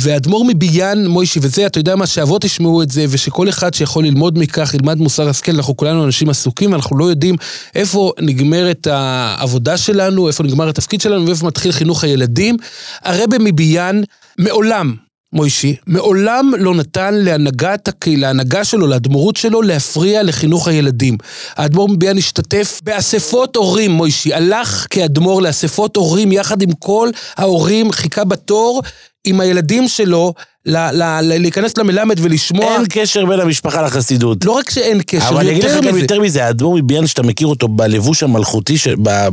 [0.00, 4.38] והאדמו"ר מביאן, מוישי, וזה, אתה יודע מה, שאבות ישמעו את זה, ושכל אחד שיכול ללמוד
[4.38, 7.36] מכך, ילמד מוסר השכל, אנחנו כולנו אנשים עסוקים, אנחנו לא יודעים
[7.74, 12.56] איפה נגמרת העבודה שלנו, איפה נגמר התפקיד שלנו, ואיפה מתחיל חינוך הילדים.
[13.02, 14.02] הרבי מביאן
[14.38, 21.16] מעולם, מוישי, מעולם לא נתן להנהגת הקהילה, להנהגה שלו, לאדמו"רות שלו, להפריע לחינוך הילדים.
[21.56, 28.24] האדמו"ר מביאן השתתף באספות הורים, מוישי, הלך כאדמו"ר לאספות הורים יחד עם כל ההורים, חיכה
[28.24, 28.82] בתור
[29.24, 30.34] עם הילדים שלו
[30.66, 32.74] ל- ל- ל- להיכנס למלמד ולשמוע.
[32.74, 34.44] אין קשר בין המשפחה לחסידות.
[34.44, 36.00] לא רק שאין קשר, אבל אני אגיד לך יותר גם מזה.
[36.04, 38.88] יותר מזה, האדמו"ר מביאן שאתה מכיר אותו בלבוש המלכותי, ש-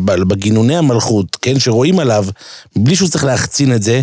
[0.05, 2.25] בגינוני המלכות, כן, שרואים עליו,
[2.75, 4.01] בלי שהוא צריך להחצין את זה,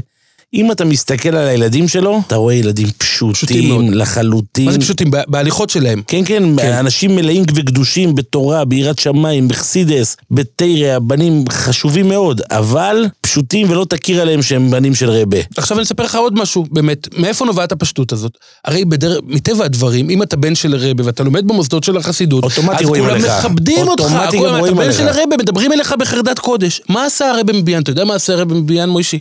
[0.54, 3.92] אם אתה מסתכל על הילדים שלו, אתה רואה ילדים פשוטים פשוטים.
[3.94, 4.64] לחלוטין.
[4.64, 5.10] מה זה פשוטים?
[5.10, 6.02] בה- בהליכות שלהם.
[6.06, 6.72] כן, כן, כן.
[6.72, 14.20] אנשים מלאים וקדושים בתורה, ביראת שמיים, בחסידס, בתרא, בנים חשובים מאוד, אבל פשוטים ולא תכיר
[14.22, 15.36] עליהם שהם בנים של רבה.
[15.56, 18.32] עכשיו אני אספר לך עוד משהו, באמת, מאיפה נובעת הפשטות הזאת?
[18.64, 19.18] הרי בדר...
[19.26, 23.10] מטבע הדברים, אם אתה בן של הרבה ואתה לומד במוסדות של החסידות, אוטומטי רואים אז
[23.10, 23.24] עליך.
[23.26, 24.02] כולם מכבדים אותך,
[24.38, 24.92] כולם- אתה בן.
[24.92, 26.80] של הרבה, מדברים אליך בחרדת קודש.
[26.88, 27.82] מה עשה הרבה מביאן?
[27.82, 29.18] אתה יודע מה עשה הרבה מביאן, מוישי?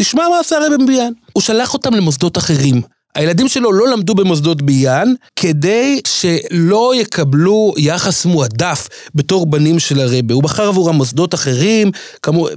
[0.00, 1.12] תשמע מה עשה הרבה מביאן.
[1.32, 2.82] הוא שלח אותם למוסדות אחרים.
[3.14, 10.34] הילדים שלו לא למדו במוסדות ביאן, כדי שלא יקבלו יחס מועדף בתור בנים של הרבה.
[10.34, 11.90] הוא בחר עבורם מוסדות אחרים,
[12.22, 12.48] כמו,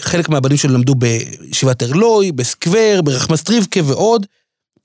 [0.00, 4.26] חלק מהבנים שלו למדו בישיבת ארלוי, בסקוור, ברחמס ריבקה ועוד,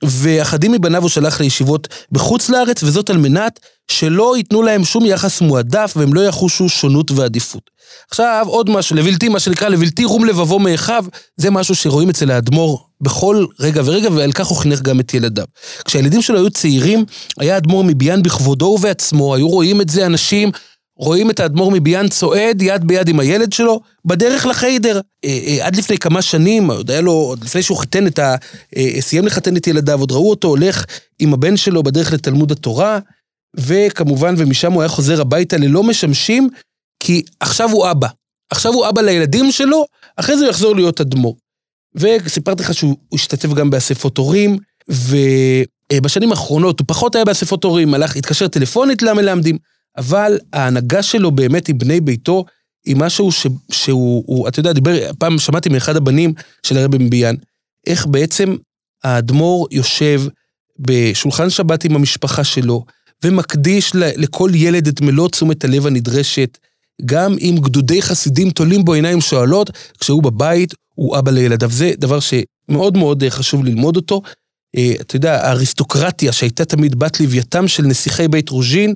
[0.04, 3.60] ואחדים מבניו הוא שלח לישיבות בחוץ לארץ, וזאת על מנת
[3.92, 7.70] שלא ייתנו להם שום יחס מועדף והם לא יחושו שונות ועדיפות.
[8.10, 11.06] עכשיו, עוד משהו, לבלתי, מה שנקרא לבלתי רום לבבו מאחיו,
[11.38, 15.46] זה משהו שרואים אצל האדמו"ר בכל רגע ורגע, ועל כך הוא חינך גם את ילדיו.
[15.86, 17.06] כשהילדים שלו היו צעירים,
[17.40, 20.52] היה אדמו"ר מביאן בכבודו ובעצמו, היו רואים את זה אנשים,
[20.98, 25.02] רואים את האדמו"ר מביאן צועד יד ביד עם הילד שלו, בדרך לחיידר.
[25.26, 28.36] אה, אה, עד לפני כמה שנים, עוד היה לו, עוד לפני שהוא חיתן את ה...
[28.78, 30.86] אה, סיים לחתן את ילדיו, עוד ראו אותו הולך
[31.20, 33.00] עם הבן שלו בדרך לתלמוד התורה,
[33.56, 36.50] וכמובן, ומשם הוא היה חוזר הביתה ללא משמשים,
[37.00, 38.08] כי עכשיו הוא אבא.
[38.50, 41.36] עכשיו הוא אבא לילדים שלו, אחרי זה הוא יחזור להיות אדמו"ר.
[41.96, 44.58] וסיפרתי לך שהוא הוא השתתף גם באספות הורים,
[44.90, 49.58] ובשנים האחרונות הוא פחות היה באספות הורים, הלך, התקשר טלפונית למלמדים,
[49.98, 52.46] אבל ההנהגה שלו באמת עם בני ביתו,
[52.86, 57.36] היא משהו ש, שהוא, הוא, אתה יודע, דיבר, פעם שמעתי מאחד הבנים של הרבי מביאן,
[57.88, 58.56] איך בעצם
[59.04, 60.22] האדמו"ר יושב
[60.80, 62.86] בשולחן שבת עם המשפחה שלו,
[63.24, 66.58] ומקדיש לכל ילד את מלוא תשומת הלב הנדרשת,
[67.06, 71.70] גם אם גדודי חסידים תולים בו עיניים שואלות, כשהוא בבית, הוא אבא לילדיו.
[71.72, 74.22] זה דבר שמאוד מאוד אה, חשוב ללמוד אותו.
[74.78, 78.94] אה, אתה יודע, האריסטוקרטיה שהייתה תמיד בת לווייתם של נסיכי בית רוז'ין,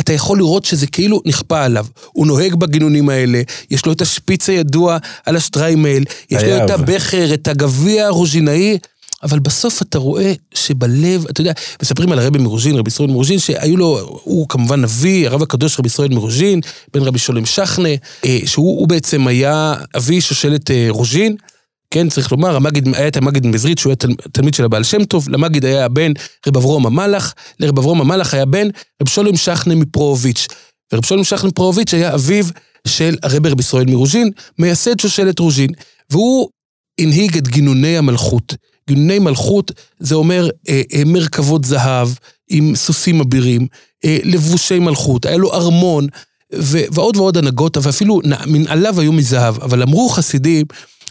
[0.00, 1.86] אתה יכול לראות שזה כאילו נכפה עליו.
[2.12, 6.70] הוא נוהג בגינונים האלה, יש לו את השפיץ הידוע על השטריימל, יש לו את.
[6.70, 8.78] הבכר, את הגביע הרוז'ינאי,
[9.22, 13.76] אבל בסוף אתה רואה שבלב, אתה יודע, מספרים על הרבי מרוז'ין, רבי ישראל מרוז'ין, שהיו
[13.76, 16.60] לו, הוא כמובן אבי, הרב הקדוש רבי ישראל מרוז'ין,
[16.94, 17.88] בן רבי שולם שחנה,
[18.24, 21.36] אה, שהוא הוא בעצם היה אבי שושלת אה, רוז'ין.
[21.90, 25.04] כן, צריך לומר, המגיד, היה את המגיד מזרית, שהוא היה תל, תלמיד של הבעל שם
[25.04, 26.12] טוב, למגיד היה הבן
[26.46, 28.68] רב אברום המלאך, לרב אברום המלאך היה בן
[29.02, 30.46] רב שולם שחנה מפרוביץ'.
[30.92, 32.44] ורב שולם שחנה מפרוביץ' היה אביו
[32.86, 35.70] של הרבי רבי ישראל מרוז'ין, מייסד שושלת רוז'ין,
[36.10, 36.48] והוא
[37.00, 38.54] הנהיג את גינוני המלכות.
[38.88, 42.08] גינוני מלכות זה אומר אה, אה, מרכבות זהב
[42.50, 43.66] עם סוסים אבירים,
[44.04, 46.06] אה, לבושי מלכות, היה לו ארמון
[46.54, 50.66] ו- ועוד ועוד הנהגות, ואפילו מנעליו היו מזהב, אבל אמרו חסידים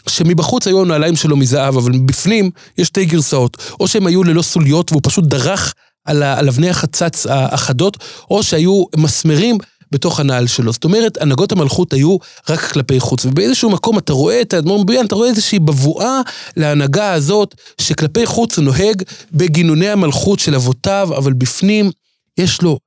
[0.08, 4.92] שמבחוץ היו הנעליים שלו מזהב, אבל מבפנים יש שתי גרסאות, או שהם היו ללא סוליות
[4.92, 7.96] והוא פשוט דרך על, ה- על אבני החצץ האחדות,
[8.30, 9.58] או שהיו מסמרים
[9.92, 10.72] בתוך הנעל שלו.
[10.72, 12.16] זאת אומרת, הנהגות המלכות היו
[12.48, 16.20] רק כלפי חוץ, ובאיזשהו מקום אתה רואה את האדמו"ר מביאן, אתה רואה איזושהי בבואה
[16.56, 21.90] להנהגה הזאת, שכלפי חוץ הוא נוהג בגינוני המלכות של אבותיו, אבל בפנים
[22.38, 22.78] יש לו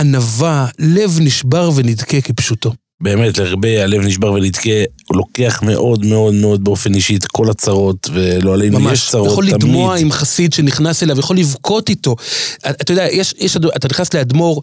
[0.00, 2.72] ענווה, לב נשבר ונדכה כפשוטו.
[3.04, 4.70] באמת, להרבה הלב נשבר ונדכה.
[5.08, 9.26] הוא לוקח מאוד מאוד מאוד באופן אישי את כל הצרות, ולא עלינו יש ממש, צרות
[9.32, 9.54] יכול תמיד.
[9.62, 12.16] לדמוע עם חסיד שנכנס אליו, יכול לבכות איתו.
[12.66, 14.62] אתה יודע, יש, יש, אתה נכנס לאדמו"ר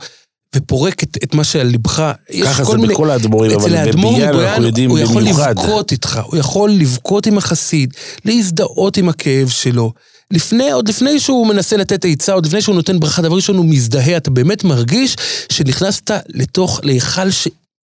[0.55, 2.11] ופורק את, את מה שעל ליבך.
[2.29, 5.55] יש ככה זה מיני- בכל האדמו"רים, אבל האדמו"ר בביאן מבויאן אנחנו יודעים הוא יכול במיוחד.
[5.59, 7.93] לבכות איתך, הוא יכול לבכות עם החסיד,
[8.25, 9.91] להזדהות עם הכאב שלו.
[10.31, 13.65] לפני, עוד לפני שהוא מנסה לתת עצה, עוד לפני שהוא נותן ברכה, דבר ראשון הוא
[13.65, 15.15] מזדהה, אתה באמת מרגיש
[15.51, 17.31] שנכנסת לתוך, להיכל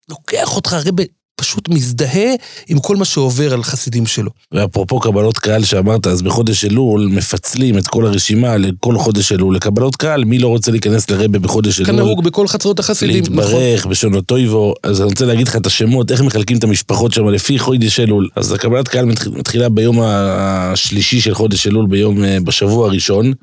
[0.08, 0.92] שלוקח אותך, הרי
[1.36, 2.32] פשוט מזדהה
[2.68, 4.32] עם כל מה שעובר על חסידים שלו.
[4.52, 9.96] ואפרופו קבלות קהל שאמרת, אז בחודש אלול מפצלים את כל הרשימה לכל חודש אלול לקבלות
[9.96, 11.92] קהל, מי לא רוצה להיכנס לרבה בחודש אלול?
[11.92, 13.38] כנהוג בכל חצרות החסידים, נכון.
[13.38, 17.28] להתברך בשונו טויבו, אז אני רוצה להגיד לך את השמות, איך מחלקים את המשפחות שם
[17.30, 18.30] לפי חודש אלול.
[18.36, 23.34] אז הקבלת קהל מתח- מתחילה ביום השלישי של חודש אלול, ביום, אה, בשבוע הראשון,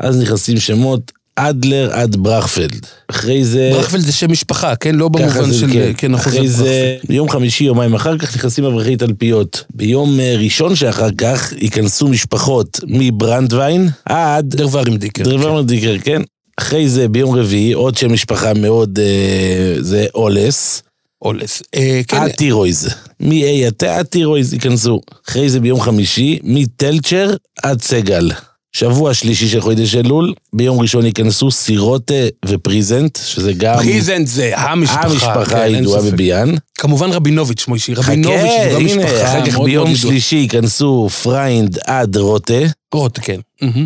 [0.00, 2.86] אז נכנסים שמות אדלר עד ברכפלד.
[3.08, 3.70] אחרי זה...
[3.74, 4.94] ברכפלד זה שם משפחה, כן?
[4.94, 5.72] לא במובן זה, של...
[5.72, 5.92] כן.
[5.96, 9.64] כן, אחרי זה זה, ביום חמישי, יומיים אחר כך, נכנסים אברכי תלפיות.
[9.74, 15.24] ביום אה, ראשון שאחר כך, ייכנסו משפחות מברנדווין עד דרברים דיקר.
[15.24, 16.22] דרבר דיקר, כן.
[16.60, 20.82] אחרי זה, ביום רביעי, עוד שם משפחה מאוד, אה, זה אולס.
[21.22, 21.62] אולס.
[21.74, 22.88] אה, כן, עד טירויז.
[23.20, 25.00] מ-A עד טירויז ייכנסו.
[25.28, 28.30] אחרי זה ביום חמישי, מטלצ'ר עד סגל.
[28.72, 35.02] שבוע שלישי של חודש אלול, ביום ראשון ייכנסו סירוטה ופריזנט, שזה גם פריזנט זה המשפחה.
[35.02, 36.12] המשפחה כן, הידועה ספק.
[36.12, 36.54] בביאן.
[36.78, 37.94] כמובן רבינוביץ', מוישי.
[37.94, 39.96] רבינוביץ' זה גם הנה, משפחה אחר כך ביום ידועה.
[39.96, 42.54] שלישי ייכנסו פריינד עד רוטה,
[42.94, 43.40] רוט, כן.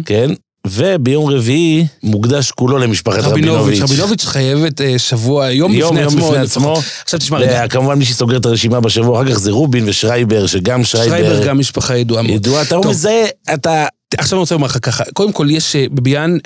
[0.07, 0.31] כן?
[0.67, 4.25] וביום רביעי מוקדש כולו למשפחת רבינוביץ', רבינוביץ'.
[4.25, 6.27] חייבת אה, שבוע, יום יום, בפני יום עצמו.
[6.29, 6.79] בפני לפחות.
[6.79, 6.81] עצמו.
[7.05, 10.85] עכשיו תשמע רגע, וכמובן מי שסוגר את הרשימה בשבוע אחר כך זה רובין ושרייבר, שגם
[10.85, 12.35] שרייבר שרייבר גם משפחה ידועה מאוד.
[12.35, 12.89] ידוע, אתה טוב.
[12.89, 13.87] מזהה, אתה...
[14.15, 16.37] עכשיו אני רוצה לומר לך ככה, קודם כל יש אה, בביאן,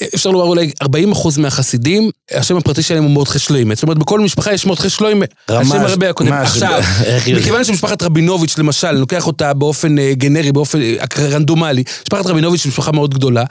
[0.00, 0.86] אה, אפשר לומר אולי 40%
[1.38, 3.74] מהחסידים, השם הפרטי שלהם הוא מרדכי שלוימה.
[3.74, 5.24] זאת אומרת, בכל משפחה יש מרדכי שלוימה.
[5.50, 6.32] רמ"ש, השם הרבה הקודם.
[6.32, 6.82] עכשיו?
[7.38, 10.78] מכיוון שמשפחת רבינוביץ', למשל, לוקח אותה באופן אה, גנרי, באופן
[11.18, 13.44] רנדומלי, משפחת רבינוביץ' היא משפחה מאוד גדולה,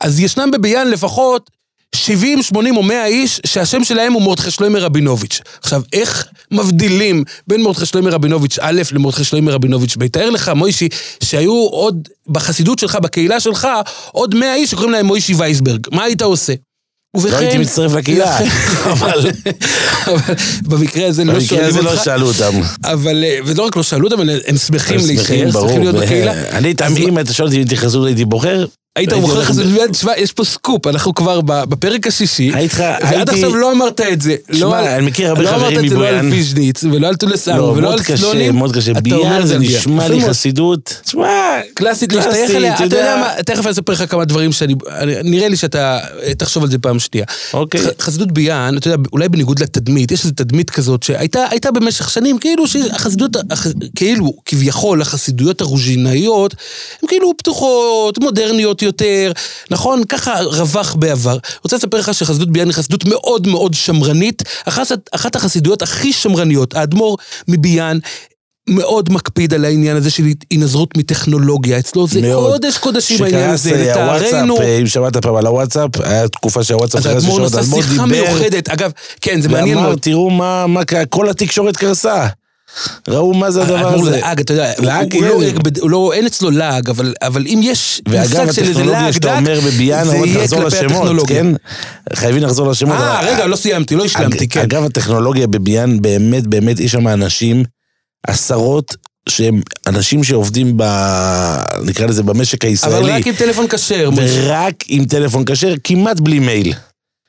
[0.00, 1.50] אז ישנם בביאן לפחות
[1.94, 5.40] 70, 80 או 100 איש שהשם שלהם הוא מרדכי שלוימה רבינוביץ'.
[5.62, 10.06] עכשיו, איך מבדילים בין מרדכי שלוימה רבינוביץ' א' למרדכי שלוימה רבינוביץ' ב'?
[10.06, 10.88] תאר לך, מוישי,
[11.22, 13.68] שהיו עוד בחסידות שלך, בקהילה שלך,
[14.12, 15.86] עוד 100 איש שקוראים להם מוישי וייסברג.
[15.92, 16.52] מה היית עושה?
[16.52, 17.36] לא ובכן...
[17.36, 18.38] הייתי מצטרף לקהילה,
[18.92, 19.30] אבל
[20.06, 22.04] אבל במקרה הזה לא במקרה הזה לא אותך.
[22.04, 22.60] שאלו אותם.
[22.84, 25.50] אבל, אה, ולא רק לא שאלו אותם, אבל הם שמחים להישאר.
[25.52, 26.48] שמחים להיות בקהילה.
[26.50, 28.66] אני אם אתה שואל אותי אם חסות הייתי בוחר,
[28.98, 29.12] היית
[29.44, 33.72] חסידות ב- ביאן, תשמע, יש פה סקופ, אנחנו כבר בפרק השישי, לך- ועד עכשיו לא
[33.72, 34.36] אמרת את זה.
[34.48, 36.32] לא, תשמע, אני מכיר הרבה לא אמרת חברים את זה לא על מבויאן.
[36.32, 38.54] ויז'ניץ, ולא על טולסאנו, לא, ולא על סלונים.
[38.56, 38.92] מאוד קשה.
[38.94, 39.58] ביאן את זה.
[39.58, 40.28] נשמע לי.
[40.28, 41.30] חסידות, תשמע,
[41.74, 43.16] קלאסית להשתייך אליה, אתה יודע.
[43.36, 46.70] מה, תכף אני אספר לך כמה דברים שאני, אני- נראה לי שאתה אה, תחשוב על
[46.70, 47.26] זה פעם שנייה.
[47.54, 47.80] אוקיי.
[48.00, 52.38] חסידות ביאן, אתה יודע, אולי בניגוד לתדמית, יש איזו תדמית כזאת שהייתה הייתה במשך שנים,
[52.38, 56.54] כאילו שהחסידות, הח- כאילו, כביכול, החסידויות הרוז'ינאיות,
[57.02, 59.32] הן כאילו פתוחות, מודרניות יותר,
[59.70, 60.04] נכון?
[60.04, 61.38] ככה רווח בעבר.
[61.64, 66.74] רוצה לספר לך שחסידות ביאן היא חסידות מאוד מאוד שמרנית, אחת, אחת החסידויות הכי שמרניות,
[66.74, 67.16] האדמו"ר
[67.48, 67.98] מביאן.
[68.68, 72.52] מאוד מקפיד על העניין הזה של התנזרות מטכנולוגיה, אצלו זה מאוד.
[72.52, 74.60] קודש קודשים העניין הזה, לצערנו.
[74.60, 78.06] אה, אם שמעת פעם על הוואטסאפ, היה תקופה שהוואטסאפ אז חרס האדמו"ר נשא האדמו"ר שיחה
[78.06, 79.98] מיוחדת, אגב, כן, זה מעניין ואמר, מאוד.
[79.98, 82.26] תראו מה, מה כל התקשורת קרסה.
[83.08, 84.20] ראו מה זה הדבר האדמו"ר הזה.
[84.20, 85.46] לעג, אתה יודע, לעג, הוא- הוא לא
[85.80, 90.16] הוא לא, אין אצלו לעג, אבל אבל אם יש מושג של איזה לעג דק, זה
[90.16, 91.36] יהיה כלפי הטכנולוגיה.
[91.42, 91.46] כן?
[92.14, 92.94] חייבים לחזור לשמות.
[93.00, 94.60] אה, רגע, לא סיימתי, לא השלמתי, כן.
[94.60, 97.64] אגב, הטכנולוגיה בביאן, באמת, באמת, יש שם אנשים,
[98.26, 98.96] עשרות,
[99.28, 100.82] שהם אנשים שעובדים ב...
[101.84, 102.96] נקרא לזה במשק הישראלי.
[102.98, 104.10] אבל רק עם טלפון כשר.
[104.16, 106.72] ורק עם טלפון כשר, כמעט בלי מייל.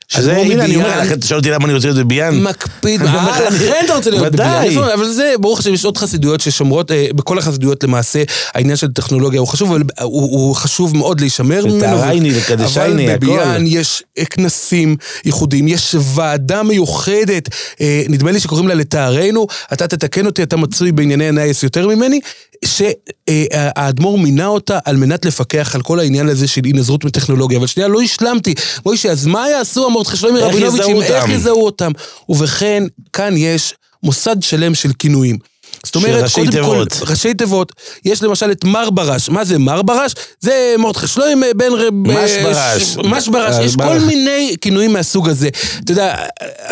[0.09, 2.43] שזה, אדמו"ר הנה, אני אומר אתה שואל אותי למה אני רוצה להיות בביאן?
[2.43, 4.67] מקפיד, אה, לכן אתה רוצה להיות ודאי.
[4.67, 4.77] בביאן.
[4.77, 8.87] נכון, אבל זה, ברוך השם, יש עוד חסידויות ששומרות, אה, בכל החסידויות למעשה, העניין של
[8.87, 11.77] טכנולוגיה הוא חשוב, אבל הוא חשוב מאוד להישמר ממנו.
[11.77, 13.25] וטהרייני וקדשייני, אבל הכל.
[13.25, 14.95] בביאן יש כנסים
[15.25, 17.49] ייחודיים, יש ועדה מיוחדת,
[17.81, 22.19] אה, נדמה לי שקוראים לה לטהרנו, אתה תתקן אותי, אתה מצוי בענייני הנייס יותר ממני,
[22.65, 27.57] שהאדמו"ר מינה אותה על מנת לפקח על כל העניין הזה של אי-נזרות מטכנולוגיה.
[27.57, 28.53] אבל שנייה, לא השלמתי.
[28.85, 31.29] מוישה, אז מה יעשו המרדכי שלומי רבינוביץ' איך?
[31.29, 31.91] יזהו אותם?
[32.29, 35.37] ובכן, כאן יש מוסד שלם של כינויים.
[35.85, 36.93] זאת אומרת, קודם תיבות.
[36.93, 37.71] כל, ראשי תיבות.
[38.05, 39.29] יש למשל את מר ברש.
[39.29, 40.11] מה זה מר ברש?
[40.39, 41.93] זה מרדכי שלוים בן רב...
[41.93, 42.97] מש אה, ברש.
[42.97, 43.55] מש ברש.
[43.55, 45.49] אה, יש כל מיני כינויים מהסוג הזה.
[45.83, 46.15] אתה יודע,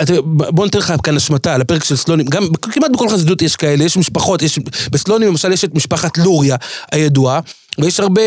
[0.02, 2.26] אתה- בוא ניתן לך כאן השמטה על הפרק של סלונים.
[2.26, 4.60] גם כמעט בכל חסידות יש כאלה, יש משפחות, יש,
[4.92, 6.56] בסלונים למשל יש את משפחת לוריה
[6.92, 7.40] הידועה.
[7.78, 8.22] ויש הרבה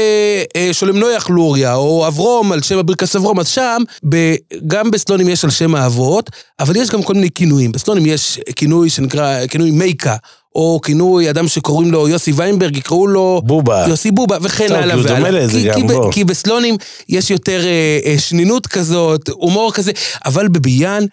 [0.57, 4.35] אה, שולם נויח לוריה, או אברום על שם הברכס אברום, אז שם, ב,
[4.67, 6.31] גם בסלונים יש על שם האבות,
[6.61, 7.73] אבל יש גם כל מיני כינויים.
[7.73, 10.17] בסלונים יש כינוי שנקרא, כינוי מייקה.
[10.55, 13.43] או כינוי אדם שקוראים לו יוסי ויינברג, יקראו לו...
[13.45, 13.85] בובה.
[13.89, 15.17] יוסי בובה, וכן טוב, הלאה והלאה.
[15.17, 16.13] דומה לזה גם, בוא.
[16.13, 16.77] כי בסלונים
[17.09, 19.93] יש יותר אה, אה, שנינות כזאת, הומור כזה,
[20.25, 21.05] אבל בביאן...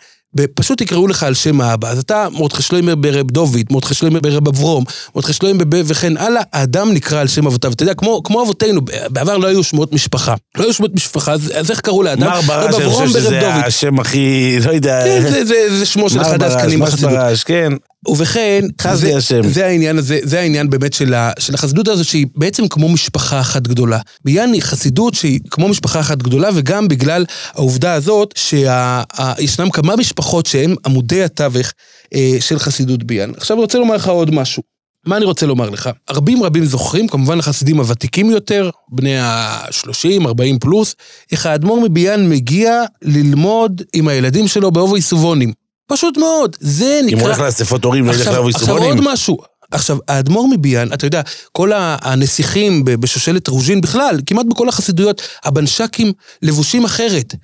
[0.53, 1.89] פשוט יקראו לך על שם האבא.
[1.89, 4.83] אז אתה מרדכי שלוימר ברב דוד, מרדכי שלוימר ברב אברום,
[5.15, 7.71] מרדכי שלוימר בב וכן הלאה, האדם נקרא על שם אבותיו.
[7.71, 10.35] אתה יודע, כמו, כמו אבותינו, בעבר לא היו שמות משפחה.
[10.57, 12.27] לא היו שמות משפחה, אז, אז איך קראו לאדם?
[12.27, 13.63] מר ברש, אני חושב שזה דוד.
[13.65, 15.03] השם הכי, לא יודע...
[15.03, 17.11] כן, זה, זה, זה שמו של מר אחד העסקנים בחסידות.
[17.11, 17.73] ברש, כן.
[18.07, 19.49] ובכן, חסדי זה, השם.
[19.49, 23.39] זה העניין הזה, זה העניין באמת של, ה, של החסידות הזו, שהיא בעצם כמו משפחה
[23.39, 23.99] אחת גדולה.
[24.25, 30.45] ביאן היא חסידות שהיא כמו משפחה אחת גדולה, וגם בגלל העובדה הזאת שישנם כמה משפחות
[30.45, 31.71] שהן עמודי התווך
[32.13, 33.31] אה, של חסידות ביאן.
[33.37, 34.63] עכשיו אני רוצה לומר לך עוד משהו.
[35.05, 35.89] מה אני רוצה לומר לך?
[36.09, 40.95] רבים רבים זוכרים, כמובן החסידים הוותיקים יותר, בני ה-30, 40 פלוס,
[41.31, 45.53] איך האדמו"ר מביאן מגיע ללמוד עם הילדים שלו באובוי סובונים.
[45.87, 47.17] פשוט מאוד, זה נקרא...
[47.17, 48.77] אם הוא הולך לאספות הורים, לא ילך לאבוי עכשיו.
[48.77, 49.37] עוד משהו.
[49.71, 51.21] עכשיו, האדמו"ר מביאן, אתה יודע,
[51.51, 57.35] כל הנסיכים בשושלת רוז'ין בכלל, כמעט בכל החסידויות, הבנשקים לבושים אחרת.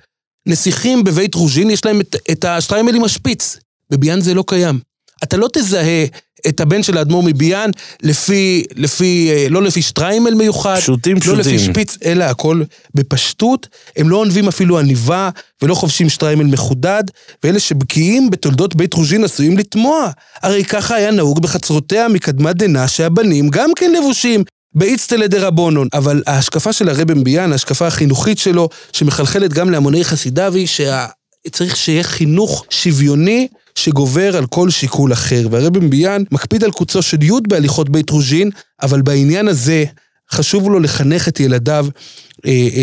[0.46, 3.56] נסיכים בבית רוז'ין, יש להם את, את השטריימל עם השפיץ.
[3.90, 4.80] בביאן זה לא קיים.
[5.22, 6.04] אתה לא תזהה
[6.48, 7.70] את הבן של האדמו"ר מביאן
[8.02, 11.58] לפי, לפי, אה, לא לפי שטריימל מיוחד, פשוטים לא לפי פשוטים.
[11.58, 12.62] שפיץ, אלא הכל
[12.94, 13.68] בפשטות.
[13.96, 15.30] הם לא עונבים אפילו עניבה,
[15.62, 17.04] ולא חובשים שטריימל מחודד,
[17.44, 20.10] ואלה שבקיאים בתולדות בית רוז'ין עשויים לתמוה.
[20.42, 24.44] הרי ככה היה נהוג בחצרותיה מקדמת דנא שהבנים גם כן לבושים.
[24.74, 25.88] באיצטלה דה רבונון.
[25.92, 32.02] אבל ההשקפה של הרבי מביאן, ההשקפה החינוכית שלו, שמחלחלת גם להמוני חסידיו, היא שצריך שיהיה
[32.02, 33.48] חינוך שוויוני
[33.78, 35.48] שגובר על כל שיקול אחר.
[35.50, 38.50] והרבי מביאן מקפיד על קוצו של י' בהליכות בית רוז'ין,
[38.82, 39.84] אבל בעניין הזה
[40.32, 41.86] חשוב לו לחנך את ילדיו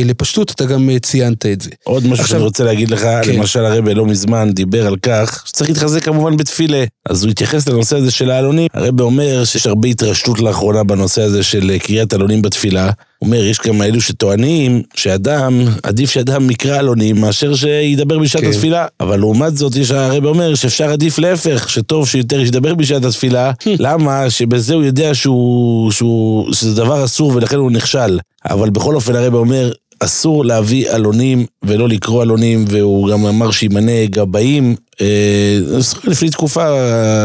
[0.06, 1.70] לפשטות, אתה גם אה, ציינת את זה.
[1.84, 3.36] עוד משהו עכשיו- שאני רוצה להגיד לך, כן.
[3.36, 6.84] למשל הרבי לא מזמן דיבר על כך שצריך להתחזק כמובן בתפילה.
[7.10, 8.68] אז הוא התייחס לנושא הזה של העלונים.
[8.74, 12.90] הרבי אומר שיש הרבה התרשתות לאחרונה בנושא הזה של אה, קריאת עלונים בתפילה.
[13.20, 18.50] הוא אומר, יש גם אלו שטוענים שאדם, עדיף שאדם יקרא עלונים מאשר שידבר בשעת כן.
[18.50, 18.86] התפילה.
[19.00, 23.52] אבל לעומת זאת, יש הרבי אומר שאפשר עדיף להפך, שטוב שיותר ידבר בשעת התפילה.
[23.80, 24.30] למה?
[24.30, 28.20] שבזה הוא יודע שהוא, שהוא, שזה דבר אסור ולכן הוא נכשל.
[28.46, 34.06] אבל בכל אופן הרבי אומר, אסור להביא עלונים ולא לקרוא עלונים, והוא גם אמר שימנה
[34.06, 34.76] גבאים.
[35.02, 35.60] אה,
[36.04, 36.70] לפני תקופה,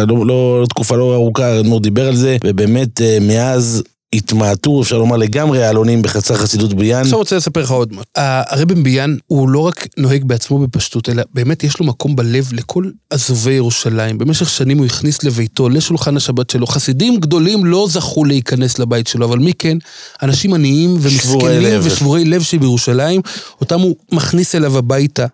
[0.08, 3.82] לא, לא, לא תקופה לא ארוכה, האדמו"ר דיבר על זה, ובאמת אה, מאז
[4.12, 7.00] התמעטו, אפשר לומר לגמרי, העלונים בחצר חסידות ביאן.
[7.00, 8.04] עכשיו רוצה לספר לך עוד משהו.
[8.16, 12.90] הרבי מביאן הוא לא רק נוהג בעצמו בפשטות, אלא באמת יש לו מקום בלב לכל
[13.10, 14.18] עזובי ירושלים.
[14.18, 16.66] במשך שנים הוא הכניס לביתו, לשולחן השבת שלו.
[16.66, 19.78] חסידים גדולים לא זכו להיכנס לבית שלו, אבל מי כן?
[20.22, 21.80] אנשים עניים ומסכנים.
[21.82, 23.20] ושבורי לב שבירושלים,
[23.60, 25.26] אותם הוא מכניס אליו הביתה.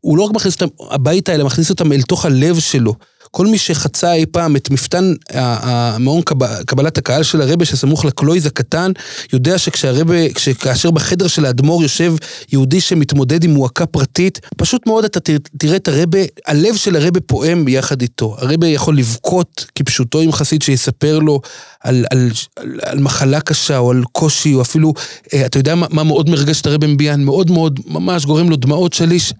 [0.00, 2.94] הוא לא רק מכניס אותם הביתה, אלא מכניס אותם אל תוך הלב שלו.
[3.34, 8.46] כל מי שחצה אי פעם את מפתן המעון קב- קבלת הקהל של הרבה שסמוך לקלויז
[8.46, 8.92] הקטן,
[9.32, 10.14] יודע שכשהרבה,
[10.58, 12.14] כאשר בחדר של האדמו"ר יושב
[12.52, 15.20] יהודי שמתמודד עם מועקה פרטית, פשוט מאוד אתה
[15.58, 18.36] תראה, את הרבה, הלב של הרבה פועם ביחד איתו.
[18.38, 21.40] הרבה יכול לבכות כפשוטו עם חסיד שיספר לו
[21.80, 24.92] על, על, על, על מחלה קשה או על קושי, או אפילו,
[25.34, 27.24] אה, אתה יודע מה, מה מאוד מרגש את הרבי מביאן?
[27.24, 29.32] מאוד מאוד, ממש גורם לו דמעות שליש.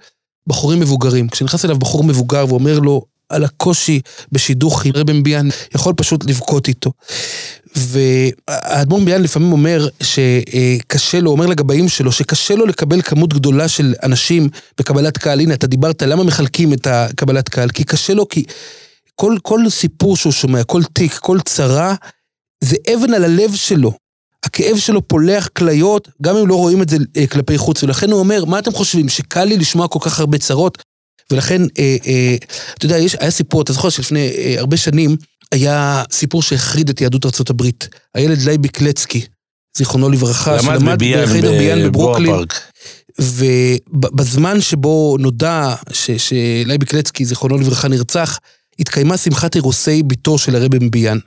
[0.46, 1.28] בחורים מבוגרים.
[1.28, 4.00] כשנכנס אליו בחור מבוגר ואומר לו על הקושי
[4.32, 6.92] בשידוך עם רבי מביאן, יכול פשוט לבכות איתו.
[7.76, 13.94] והאדמו"ר מביאן לפעמים אומר שקשה לו, אומר לגבאים שלו, שקשה לו לקבל כמות גדולה של
[14.02, 14.48] אנשים
[14.78, 15.40] בקבלת קהל.
[15.40, 17.68] הנה, אתה דיברת, למה מחלקים את הקבלת קהל?
[17.68, 18.44] כי קשה לו, כי
[19.14, 21.94] כל, כל סיפור שהוא שומע, כל תיק, כל צרה,
[22.64, 23.92] זה אבן על הלב שלו.
[24.44, 28.18] הכאב שלו פולח כליות, גם אם לא רואים את זה אה, כלפי חוץ, ולכן הוא
[28.18, 30.78] אומר, מה אתם חושבים, שקל לי לשמוע כל כך הרבה צרות?
[31.30, 32.36] ולכן, אה, אה,
[32.74, 35.16] אתה יודע, יש, היה סיפור, אתה זוכר שלפני אה, הרבה שנים,
[35.52, 37.88] היה סיפור שהחריד את יהדות ארצות הברית.
[38.14, 39.26] הילד לייבי קלצקי,
[39.76, 42.34] זיכרונו לברכה, למד בביאן, בחדר ביאן בברוקלין.
[43.18, 45.74] ובזמן שבו נודע
[46.18, 48.38] שלייבי קלצקי, זיכרונו לברכה, נרצח,
[48.78, 51.18] התקיימה שמחת אירוסי ביתו של הרבי מביאן.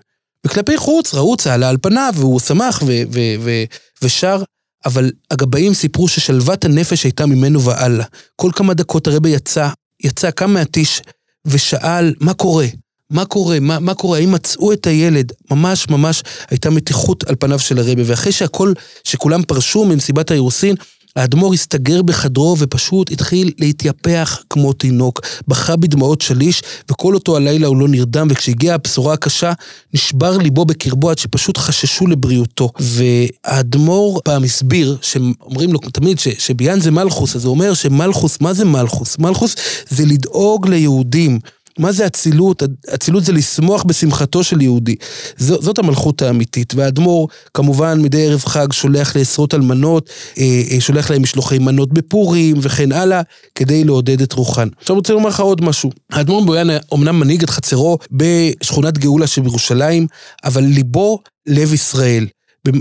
[0.45, 3.63] וכלפי חוץ ראו צהלה על פניו, והוא שמח ו- ו- ו-
[4.01, 4.43] ושר,
[4.85, 8.05] אבל הגבאים סיפרו ששלוות הנפש הייתה ממנו והלאה.
[8.35, 9.69] כל כמה דקות הרבי יצא,
[10.03, 11.01] יצא, קם מהטיש,
[11.45, 12.65] ושאל, מה קורה?
[13.09, 13.59] מה קורה?
[13.59, 14.17] מה, מה קורה?
[14.17, 15.31] האם מצאו את הילד?
[15.51, 18.73] ממש ממש הייתה מתיחות על פניו של הרבי, ואחרי שהכל,
[19.03, 20.75] שכולם פרשו ממסיבת האירוסין,
[21.17, 25.21] האדמו"ר הסתגר בחדרו ופשוט התחיל להתייפח כמו תינוק.
[25.47, 26.61] בכה בדמעות שליש,
[26.91, 29.53] וכל אותו הלילה הוא לא נרדם, וכשהגיעה הבשורה הקשה,
[29.93, 32.69] נשבר ליבו בקרבו עד שפשוט חששו לבריאותו.
[32.79, 38.65] והאדמו"ר פעם הסביר, שאומרים לו תמיד שביאן זה מלכוס, אז הוא אומר שמלכוס, מה זה
[38.65, 39.17] מלכוס?
[39.17, 39.55] מלכוס
[39.89, 41.39] זה לדאוג ליהודים.
[41.77, 42.63] מה זה אצילות?
[42.93, 44.95] אצילות זה לשמוח בשמחתו של יהודי.
[45.37, 46.73] ז, זאת המלכות האמיתית.
[46.75, 52.57] והאדמו"ר, כמובן, מדי ערב חג שולח לעשרות אלמנות, אה, אה, שולח להם משלוחי מנות בפורים
[52.61, 53.21] וכן הלאה,
[53.55, 54.67] כדי לעודד את רוחן.
[54.79, 55.91] עכשיו אני רוצה לומר לך עוד משהו.
[56.11, 60.07] האדמו"ר בויאן אומנם מנהיג את חצרו בשכונת גאולה שבירושלים,
[60.43, 62.27] אבל ליבו לב ישראל.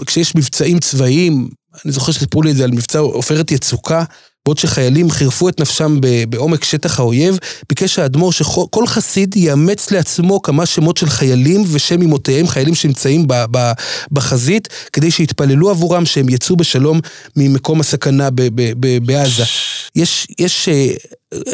[0.07, 1.49] כשיש מבצעים צבאיים,
[1.85, 4.05] אני זוכר שסיפרו לי את זה על מבצע עופרת יצוקה,
[4.47, 7.39] בעוד שחיילים חירפו את נפשם בעומק שטח האויב,
[7.69, 13.27] ביקש האדמו"ר שכל חסיד יאמץ לעצמו כמה שמות של חיילים ושם אמותיהם, חיילים שנמצאים
[14.13, 17.01] בחזית, כדי שיתפללו עבורם שהם יצאו בשלום
[17.37, 18.29] ממקום הסכנה
[19.03, 19.45] בעזה.
[19.97, 20.93] יש, יש, אה,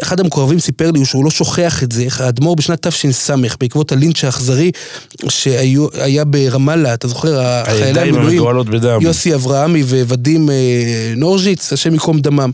[0.01, 3.29] אחד המקורבים סיפר לי שהוא לא שוכח את זה, איך האדמו"ר בשנת תש"ס,
[3.59, 4.71] בעקבות הלינץ' האכזרי
[5.29, 8.43] שהיה ברמאללה, אתה זוכר, החיילי המילואים,
[9.01, 12.51] יוסי אברהמי ווודים אה, נורז'יץ, השם ייקום דמם.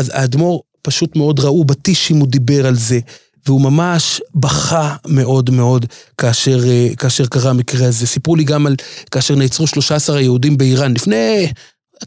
[0.00, 2.98] אז האדמו"ר פשוט מאוד ראו בטישים, הוא דיבר על זה,
[3.46, 5.86] והוא ממש בכה מאוד מאוד
[6.18, 8.06] כאשר, אה, כאשר קרה המקרה הזה.
[8.06, 8.76] סיפרו לי גם על
[9.10, 11.52] כאשר נעצרו 13 היהודים באיראן, לפני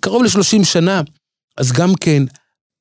[0.02, 1.02] קרוב ל-30 שנה.
[1.58, 2.24] אז גם כן,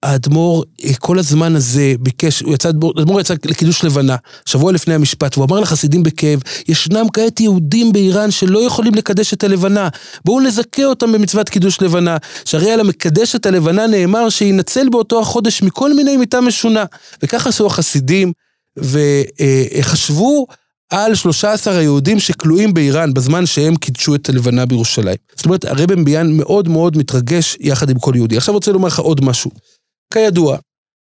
[0.03, 0.65] האדמו"ר
[0.99, 5.61] כל הזמן הזה ביקש, הוא יצא, האדמו"ר יצא לקידוש לבנה, שבוע לפני המשפט, והוא אמר
[5.61, 9.89] לחסידים בכאב, ישנם כעת יהודים באיראן שלא יכולים לקדש את הלבנה,
[10.25, 15.63] בואו נזכה אותם במצוות קידוש לבנה, שהרי על המקדש את הלבנה נאמר שינצל באותו החודש
[15.63, 16.85] מכל מיני מיתה משונה.
[17.23, 18.33] וכך עשו החסידים,
[18.77, 20.47] וחשבו
[20.91, 25.17] על 13 היהודים שכלואים באיראן בזמן שהם קידשו את הלבנה בירושלים.
[25.37, 28.37] זאת אומרת, הרב ביאן מאוד מאוד מתרגש יחד עם כל יהודי.
[28.37, 29.51] עכשיו רוצה לומר לך עוד משהו.
[30.13, 30.57] כידוע,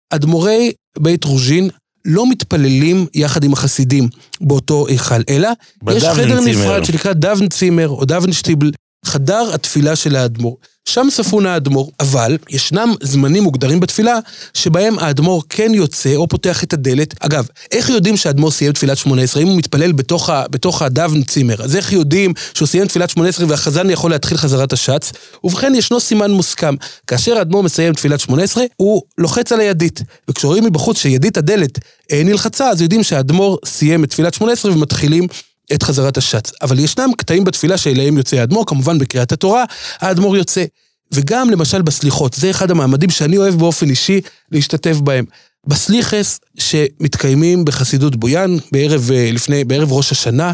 [0.09, 1.69] אדמו"רי בית רוז'ין
[2.05, 4.09] לא מתפללים יחד עם החסידים
[4.41, 5.49] באותו היכל, אלא
[5.91, 8.71] יש חדר נפרד שנקרא דוון צימר או דוון שטיבל,
[9.05, 10.57] חדר התפילה של האדמו"ר.
[10.87, 14.19] שם ספון האדמו"ר, אבל ישנם זמנים מוגדרים בתפילה
[14.53, 17.13] שבהם האדמו"ר כן יוצא או פותח את הדלת.
[17.19, 19.41] אגב, איך יודעים שהאדמו"ר סיים תפילת שמונה עשרה?
[19.43, 23.45] אם הוא מתפלל בתוך, בתוך הדוון צימר, אז איך יודעים שהוא סיים תפילת שמונה עשרה
[23.49, 25.11] והחזן יכול להתחיל חזרת השץ?
[25.43, 26.75] ובכן, ישנו סימן מוסכם.
[27.07, 30.01] כאשר האדמו"ר מסיים תפילת שמונה עשרה, הוא לוחץ על הידית.
[30.29, 31.79] וכשרואים מבחוץ שידית הדלת
[32.11, 35.27] אה, נלחצה, אז יודעים שהאדמו"ר סיים את תפילת שמונה עשרה ומתחילים
[35.73, 36.51] את חזרת השץ.
[36.61, 39.63] אבל ישנם קטעים בתפילה שאליהם יוצא האדמו"ר, כמובן בקריאת התורה,
[39.99, 40.65] האדמו"ר יוצא.
[41.13, 45.25] וגם למשל בסליחות, זה אחד המעמדים שאני אוהב באופן אישי להשתתף בהם.
[45.67, 50.53] בסליחס שמתקיימים בחסידות בויאן בערב, אה, לפני, בערב ראש השנה,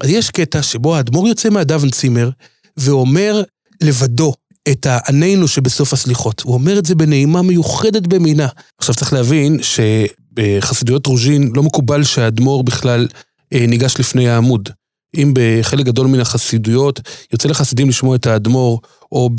[0.00, 2.30] אז יש קטע שבו האדמו"ר יוצא מהדוון צימר
[2.76, 3.42] ואומר
[3.82, 4.34] לבדו
[4.68, 6.40] את העננו שבסוף הסליחות.
[6.40, 8.48] הוא אומר את זה בנעימה מיוחדת במינה.
[8.78, 13.20] עכשיו צריך להבין שבחסידויות רוז'ין לא מקובל שהאדמו"ר בכלל אה,
[13.52, 14.68] ניגש לפני העמוד.
[15.16, 17.00] אם בחלק גדול מן החסידויות
[17.32, 18.80] יוצא לחסידים לשמוע את האדמו"ר,
[19.12, 19.30] או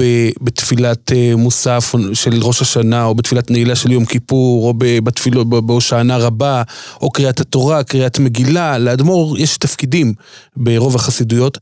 [0.42, 6.14] בתפילת אה, מוסף של ראש השנה, או בתפילת נעילה של יום כיפור, או בתפילות, בהושענא
[6.14, 6.64] רבה,
[7.02, 10.14] או קריאת התורה, קריאת מגילה, לאדמו"ר יש תפקידים
[10.56, 11.58] ברוב החסידויות.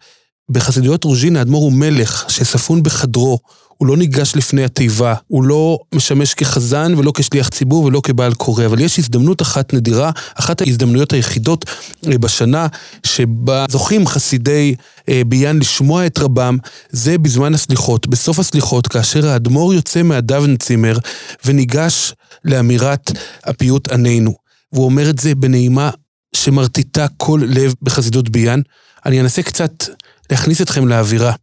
[0.50, 3.40] בחסידויות רוז'ין האדמו"ר הוא מלך שספון בחדרו.
[3.84, 8.66] הוא לא ניגש לפני התיבה, הוא לא משמש כחזן ולא כשליח ציבור ולא כבעל קורא,
[8.66, 11.66] אבל יש הזדמנות אחת נדירה, אחת ההזדמנויות היחידות
[12.08, 12.68] אה, בשנה,
[13.06, 14.76] שבה זוכים חסידי
[15.10, 16.58] אה, ביאן לשמוע את רבם,
[16.90, 18.08] זה בזמן הסליחות.
[18.08, 20.98] בסוף הסליחות, כאשר האדמו"ר יוצא מהדוונצימר
[21.46, 22.14] וניגש
[22.46, 23.12] לאמירת
[23.44, 24.34] הפיוט עננו.
[24.74, 25.90] והוא אומר את זה בנעימה
[26.36, 28.60] שמרטיטה כל לב בחסידות ביאן.
[29.06, 29.84] אני אנסה קצת
[30.32, 31.34] להכניס אתכם לאווירה.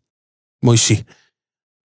[0.62, 1.02] מוישי.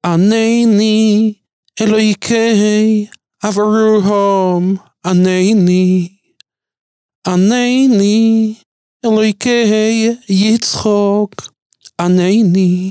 [0.06, 1.34] ענני
[1.80, 3.06] אלוהיקי
[3.44, 4.76] אברהם
[5.06, 6.08] ענני.
[7.26, 8.54] ענני
[9.04, 11.34] אלוהיקי יצחוק
[12.00, 12.90] ענני.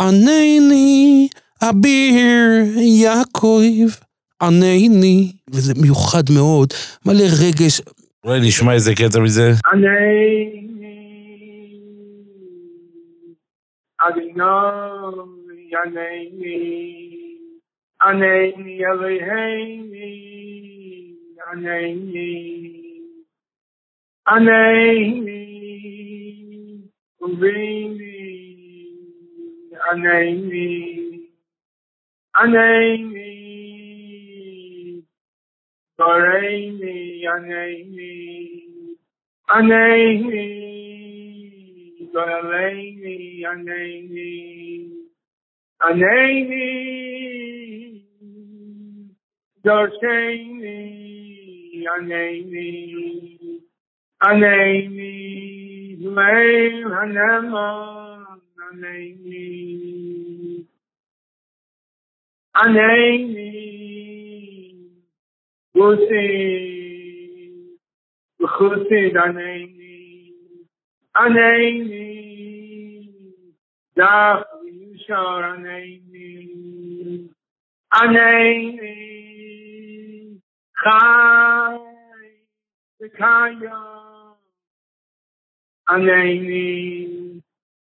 [0.00, 1.28] ענני
[1.62, 3.88] אביר יעקב
[4.42, 5.32] ענני.
[5.50, 6.68] וזה מיוחד מאוד
[7.06, 7.80] מלא רגש.
[8.24, 9.52] אולי נשמע איזה קטע מזה.
[9.72, 10.66] ענני.
[14.08, 15.35] אדינם
[15.72, 16.56] Yaneini,
[18.00, 20.10] Aneini Eloheini,
[21.50, 22.30] Aneini,
[24.26, 25.42] Aneini,
[27.20, 28.16] Uvini,
[29.90, 31.30] Aneini,
[32.34, 33.30] Aneini,
[35.98, 38.12] Doreini, Aneini,
[39.48, 40.46] Aneini,
[42.12, 44.30] Doreini, Aneini,
[45.81, 47.11] ענני
[49.63, 50.81] דורשני,
[51.87, 53.37] ענני,
[54.23, 58.23] ענני, ליל הנאמן,
[58.59, 59.15] ענני,
[62.55, 63.51] ענני,
[65.77, 66.27] גוסי,
[68.41, 70.31] וחוסי ענני,
[71.15, 72.01] ענני,
[73.97, 74.54] דף
[75.08, 75.98] וישר ענני,
[77.94, 78.78] ענני,
[80.76, 81.76] חי,
[83.02, 83.70] וקיים,
[85.88, 87.06] ענני.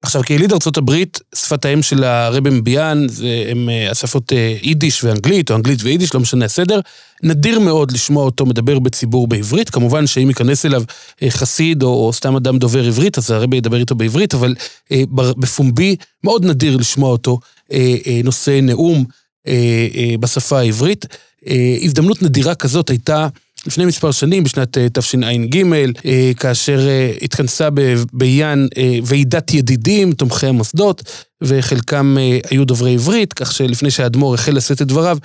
[0.05, 5.05] עכשיו, כיליד ארצות הברית, שפת האם של הרבי מביאן זה הם אה, השפות אה, יידיש
[5.05, 6.80] ואנגלית, או אנגלית ויידיש, לא משנה הסדר.
[7.22, 9.70] נדיר מאוד לשמוע אותו מדבר בציבור בעברית.
[9.70, 10.82] כמובן שאם ייכנס אליו
[11.22, 14.55] אה, חסיד או, או סתם אדם דובר עברית, אז הרבי ידבר איתו בעברית, אבל
[14.92, 17.38] אה, בפומבי מאוד נדיר לשמוע אותו
[17.72, 19.05] אה, אה, נושא נאום
[19.46, 21.07] אה, אה, בשפה העברית.
[21.48, 23.28] אה, הזדמנות נדירה כזאת הייתה
[23.66, 25.64] לפני מספר שנים, בשנת אה, תשע"ג,
[26.06, 27.68] אה, כאשר אה, התכנסה
[28.12, 28.66] ביאן
[29.04, 31.02] ועידת ידידים, תומכי המוסדות,
[31.42, 32.16] וחלקם
[32.50, 35.18] היו דוברי עברית, כך שלפני שהאדמו"ר החל לשאת את דבריו,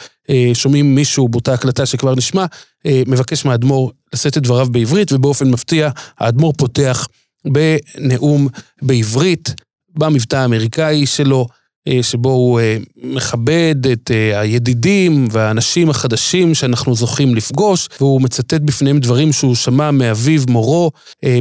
[0.54, 2.46] שומעים מישהו באותה הקלטה שכבר נשמע,
[2.88, 7.08] מבקש מהאדמו"ר לשאת את דבריו בעברית, ובאופן מפתיע האדמו"ר פותח
[7.46, 8.48] בנאום
[8.82, 9.54] בעברית,
[9.98, 11.48] במבטא האמריקאי שלו.
[11.88, 18.62] אה, שבו הוא אה, מכבד את אה, הידידים והאנשים החדשים שאנחנו זוכים לפגוש, והוא מצטט
[18.62, 20.92] בפניהם דברים שהוא שמע מאביו מורו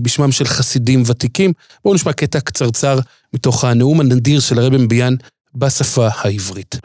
[0.03, 1.53] בשמם של חסידים ותיקים.
[1.84, 2.99] בואו נשמע קטע קצרצר
[3.34, 5.14] מתוך הנאום הנדיר של הרבי מביאן
[5.55, 6.80] בשפה העברית.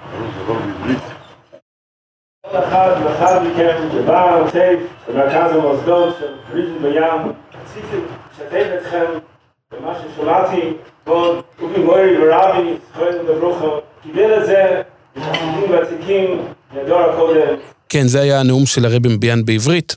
[2.52, 7.98] כל אחד ואחד מכם שבא סייף במרכז המוסדות של ריזם בים, רציתי
[8.32, 9.33] לשתף אתכם
[9.80, 10.74] במה ששמעתי
[11.06, 14.82] כבוד אובי מורי ורבי, זכויות וברוכו, קיבל את זה
[15.16, 16.42] בחסידים ותיקים
[16.74, 17.56] מהדור הקודם.
[17.90, 19.96] כן, זה היה הנאום של הרבי מביאן בעברית.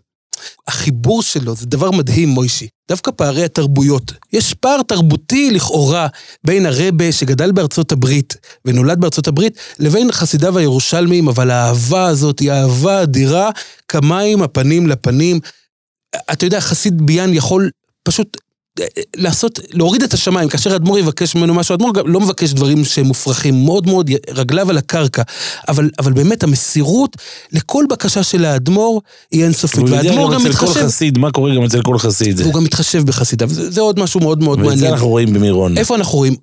[0.69, 2.69] החיבור שלו זה דבר מדהים, מוישי.
[2.89, 4.13] דווקא פערי התרבויות.
[4.33, 6.07] יש פער תרבותי לכאורה
[6.45, 12.53] בין הרבה שגדל בארצות הברית ונולד בארצות הברית, לבין חסידיו הירושלמיים, אבל האהבה הזאת היא
[12.53, 13.51] אהבה אדירה,
[13.89, 15.41] כמים הפנים לפנים.
[16.33, 17.71] אתה יודע, חסיד ביאן יכול
[18.03, 18.37] פשוט
[19.17, 23.65] לעשות, להוריד את השמיים, כאשר האדמו"ר יבקש ממנו משהו, האדמו"ר לא מבקש דברים שהם מופרכים,
[23.65, 25.23] מאוד מאוד רגליו על הקרקע,
[25.69, 27.17] אבל, אבל באמת המסירות
[27.53, 29.03] לכל בקשה של האדמו"ר
[29.33, 30.67] היא אינסופית, והאדמו"ר גם מתחשב...
[30.67, 32.41] כל חסיד, מה קורה גם אצל כל חסיד?
[32.41, 34.75] הוא גם מתחשב בחסידיו, זה, זה עוד משהו מאוד מאוד מעניין.
[34.75, 35.79] ואת זה אנחנו רואים במירון.
[35.79, 36.37] איפה אנחנו רואים?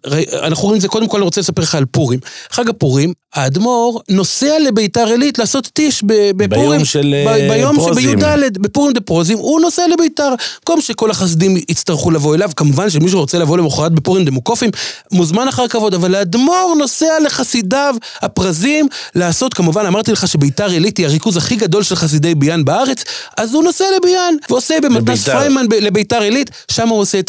[0.43, 2.19] אנחנו רואים את זה, קודם כל אני רוצה לספר לך על פורים.
[2.51, 6.03] חג הפורים, האדמו"ר נוסע לביתר עילית לעשות טיש
[6.35, 6.69] בפורים.
[6.69, 7.15] ביום של
[7.49, 8.19] ביום פרוזים.
[8.19, 10.29] ביום שבי"ד, בפורים דה פרוזים, הוא נוסע לביתר.
[10.59, 14.69] במקום שכל החסידים יצטרכו לבוא אליו, כמובן שמי שרוצה לבוא למחרת בפורים דמוקופים,
[15.11, 21.05] מוזמן אחר כבוד, אבל האדמו"ר נוסע לחסידיו הפרזים לעשות, כמובן, אמרתי לך שביתר עילית היא
[21.05, 23.03] הריכוז הכי גדול של חסידי ביאן בארץ,
[23.37, 27.19] אז הוא נוסע לביאן, ועושה במתנ"ס פריימן לביתר עילית, שם הוא עושה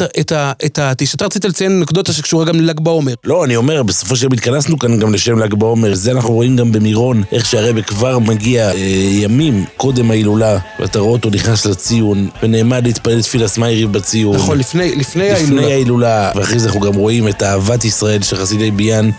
[0.67, 1.15] את הטיש.
[1.15, 3.15] אתה רצית לציין נקודות שקשורה גם לל"ג בעומר.
[3.25, 6.57] לא, אני אומר, בסופו של דבר התכנסנו כאן גם לשם ל"ג בעומר, זה אנחנו רואים
[6.57, 8.77] גם במירון, איך שהרבה כבר מגיע אה,
[9.11, 14.37] ימים קודם ההילולה, ואתה רואה אותו נכנס לציון, ונעמד להתפלל תפילת סמיירי בציון.
[14.37, 15.61] נכון, לפני, לפני ההילולה.
[15.61, 19.11] לפני ההילולה, ואחרי זה אנחנו גם רואים את אהבת ישראל של חסידי ביאן,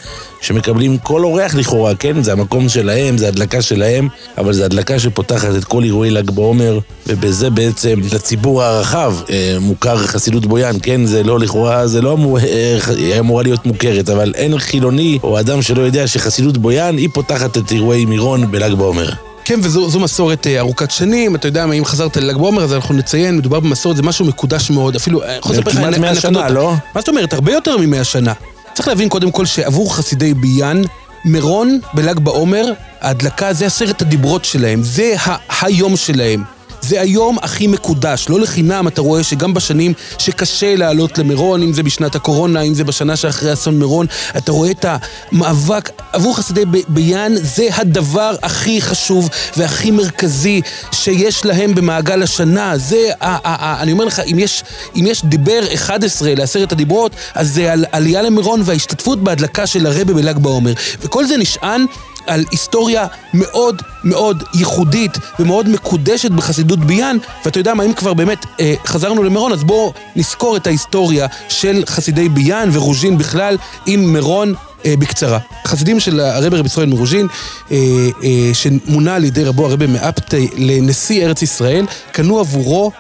[0.42, 2.24] שמקבלים כל אורח לכאורה, כן?
[2.24, 4.08] זה המקום שלהם, זה הדלקה שלהם,
[4.38, 9.98] אבל זה הדלקה שפותחת את כל אירועי ל"ג בעומר, ובזה בעצם לציבור הרחב אה, מוכר
[9.98, 11.06] חסידות בויאן, כן?
[11.06, 15.62] זה לא לכאורה, זה לא אמור, אה, אמורה להיות מוכרת, אבל אין חילוני או אדם
[15.62, 19.10] שלא יודע שחסידות בויאן היא פותחת את אירועי מירון בל"ג בעומר.
[19.46, 23.38] כן, וזו מסורת אה, ארוכת שנים, אתה יודע, אם חזרת לל"ג בעומר, אז אנחנו נציין,
[23.38, 25.24] מדובר במסורת, זה משהו מקודש מאוד, אפילו...
[25.24, 26.74] אה, כמעט מאה שנה, לא?
[26.96, 27.34] מה זאת אומרת?
[27.34, 28.34] הרבה יותר ממאה שנה.
[28.76, 30.82] צריך להבין קודם כל שעבור חסידי ביאן,
[31.26, 35.16] מירון בל"ג בעומר, ההדלקה זה עשרת הדיברות שלהם, זה
[35.62, 36.55] היום שלהם.
[36.88, 38.26] זה היום הכי מקודש.
[38.30, 42.84] לא לחינם אתה רואה שגם בשנים שקשה לעלות למירון, אם זה בשנת הקורונה, אם זה
[42.84, 44.06] בשנה שאחרי אסון מירון,
[44.38, 50.62] אתה רואה את המאבק עבור חסידי ביאן, זה הדבר הכי חשוב והכי מרכזי
[50.92, 52.78] שיש להם במעגל השנה.
[52.78, 54.64] זה, אני אומר לך, אם יש,
[54.96, 60.14] אם יש דיבר 11 לעשרת הדיברות, אז זה על עלייה למירון וההשתתפות בהדלקה של הרבה
[60.14, 60.74] בל"ג בעומר.
[61.02, 61.86] וכל זה נשען
[62.28, 68.46] על היסטוריה מאוד מאוד ייחודית ומאוד מקודשת בחסידות ביאן, ואתה יודע מה, אם כבר באמת
[68.60, 74.54] אה, חזרנו למירון, אז בואו נזכור את ההיסטוריה של חסידי ביאן ורוז'ין בכלל עם מירון
[74.86, 75.40] אה, בקצרה.
[75.68, 77.28] חסידים של הרבי רבי ישראל מרוז'ין,
[77.72, 77.78] אה,
[78.24, 82.92] אה, שמונה על ידי רבו הרבי מאפטי לנשיא ארץ ישראל, קנו עבורו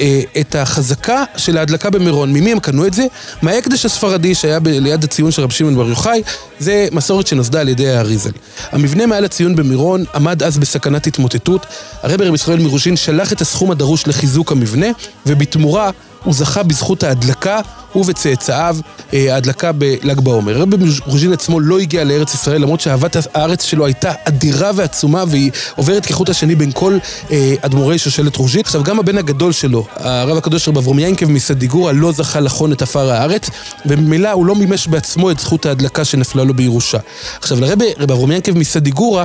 [0.00, 2.32] אה, את החזקה של ההדלקה במירון.
[2.32, 3.06] ממי הם קנו את זה?
[3.42, 6.22] מההקדש הספרדי שהיה ב- ליד הציון של רב שמעון בר יוחאי,
[6.58, 8.30] זה מסורת שנוסדה על ידי האריזל.
[8.72, 11.66] המבנה מעל הציון במירון עמד אז בסכנת התמוטטות.
[12.02, 14.86] הרב רב ישראל מרוז'ין שלח את הסכום הדרוש לחיזוק המבנה,
[15.26, 15.90] ובתמורה
[16.26, 17.60] הוא זכה בזכות ההדלקה,
[17.92, 18.76] הוא וצאצאיו,
[19.14, 20.56] אה, ההדלקה בל"ג בעומר.
[20.56, 25.50] רבי רוז'ין עצמו לא הגיע לארץ ישראל, למרות שאהבת הארץ שלו הייתה אדירה ועצומה, והיא
[25.76, 26.98] עוברת כחוט השני בין כל
[27.30, 28.60] אה, אדמו"רי שושלת רוז'ין.
[28.60, 32.82] עכשיו, גם הבן הגדול שלו, הרב הקדוש רב אברום ינקב מסדיגורה, לא זכה לחון את
[32.82, 33.50] עפר הארץ,
[33.86, 36.98] וממילא הוא לא מימש בעצמו את זכות ההדלקה שנפלה לו בירושה.
[37.40, 39.24] עכשיו, לרבי רב אברום ינקב מסדיגורה,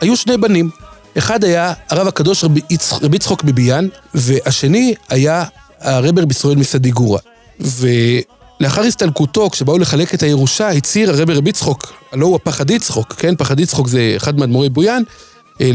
[0.00, 0.70] היו שני בנים.
[1.18, 5.44] אחד היה הרב הקדוש רבי יצחוק מביאן, והשני היה
[5.80, 7.18] הרבר בישראל מסדיגורה.
[7.60, 13.36] ולאחר הסתלקותו, כשבאו לחלק את הירושה, הצהיר הרבר רבי יצחוק, הלא הוא הפחד יצחוק, כן?
[13.36, 15.02] פחד יצחוק זה אחד מאדמו"רי בויאן,
[15.60, 15.70] אה.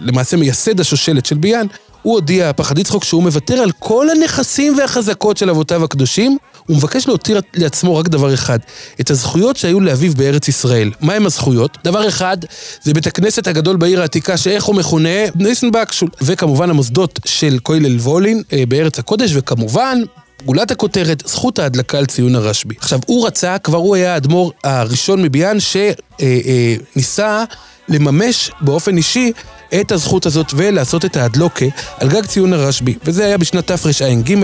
[0.00, 1.66] למעשה מייסד השושלת של ביאן,
[2.02, 7.08] הוא הודיע, פחד יצחוק, שהוא מוותר על כל הנכסים והחזקות של אבותיו הקדושים, הוא מבקש
[7.08, 8.58] להותיר לעצמו רק דבר אחד,
[9.00, 10.90] את הזכויות שהיו לאביו בארץ ישראל.
[11.00, 11.78] מהם הזכויות?
[11.84, 12.36] דבר אחד,
[12.82, 15.08] זה בית הכנסת הגדול בעיר העתיקה, שאיך הוא מכונה?
[15.34, 16.08] ניסנבקשול.
[16.22, 19.98] וכמובן המוסדות של כולל וולין אה, בארץ הקודש, וכמובן,
[20.44, 22.74] גולת הכותרת, זכות ההדלקה על ציון הרשב"י.
[22.78, 27.44] עכשיו, הוא רצה, כבר הוא היה האדמו"ר הראשון מביאן שניסה
[27.88, 29.32] לממש באופן אישי
[29.80, 31.66] את הזכות הזאת ולעשות את ההדלוקה
[32.00, 32.94] על גג ציון הרשב"י.
[33.04, 34.34] וזה היה בשנת תרע"ג.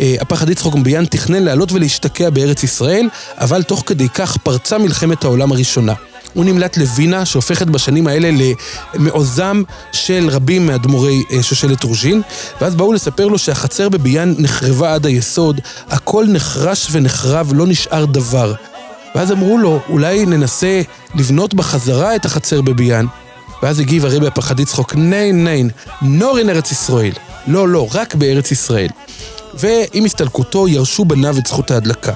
[0.00, 3.08] אה, הפחד יצחוק מביאן תכנן לעלות ולהשתקע בארץ ישראל,
[3.38, 5.94] אבל תוך כדי כך פרצה מלחמת העולם הראשונה.
[6.34, 8.30] הוא נמלט לווינה, שהופכת בשנים האלה
[8.94, 9.62] למעוזם
[9.92, 12.22] של רבים מאדמו"רי אה, שושלת רוז'ין,
[12.60, 15.60] ואז באו לספר לו שהחצר בביאן נחרבה עד היסוד,
[15.90, 18.54] הכל נחרש ונחרב, לא נשאר דבר.
[19.14, 20.82] ואז אמרו לו, אולי ננסה
[21.14, 23.06] לבנות בחזרה את החצר בביאן.
[23.62, 25.70] ואז הגיב הרבי הפחד יצחוק, ניין ניין,
[26.02, 27.12] נור אין ארץ ישראל.
[27.46, 28.88] לא, לא, רק בארץ ישראל.
[29.54, 32.12] ועם הסתלקותו ירשו בניו את זכות ההדלקה.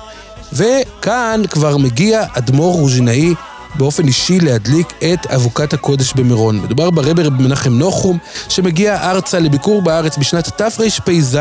[0.53, 3.34] וכאן כבר מגיע אדמו"ר רוז'ינאי
[3.74, 6.61] באופן אישי להדליק את אבוקת הקודש במירון.
[6.61, 8.18] מדובר ברבי רבי מנחם נוחום,
[8.49, 11.38] שמגיע ארצה לביקור בארץ בשנת תרפ"ז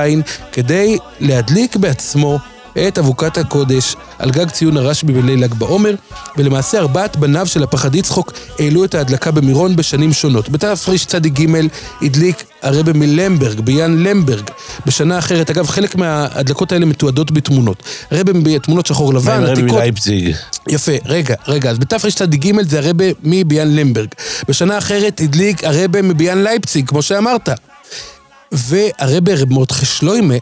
[0.52, 2.40] כדי להדליק בעצמו
[2.78, 5.96] את אבוקת הקודש על גג ציון הרשב"י בליל ל"ג בעומר,
[6.38, 10.50] ולמעשה ארבעת בניו של הפחד יצחוק העלו את ההדלקה במירון בשנים שונות.
[10.50, 11.58] בתרצ"ג
[12.02, 14.50] הדליק הרבי מלמברג, ביאן למברג,
[14.86, 15.50] בשנה אחרת.
[15.50, 17.84] אגב, חלק מההדלקות האלה מתועדות בתמונות.
[18.12, 19.72] רבי בתמונות שחור לבן, עתיקות.
[19.72, 20.36] מלייפציג.
[20.68, 24.08] יפה, רגע, רגע, אז בתרצ"ג זה הרבי מביאן למברג.
[24.48, 27.50] בשנה אחרת הדליק הרבי מביאן לייפציג, כמו שאמרת.
[28.52, 30.36] והרבי רב מרדכי שלוימה,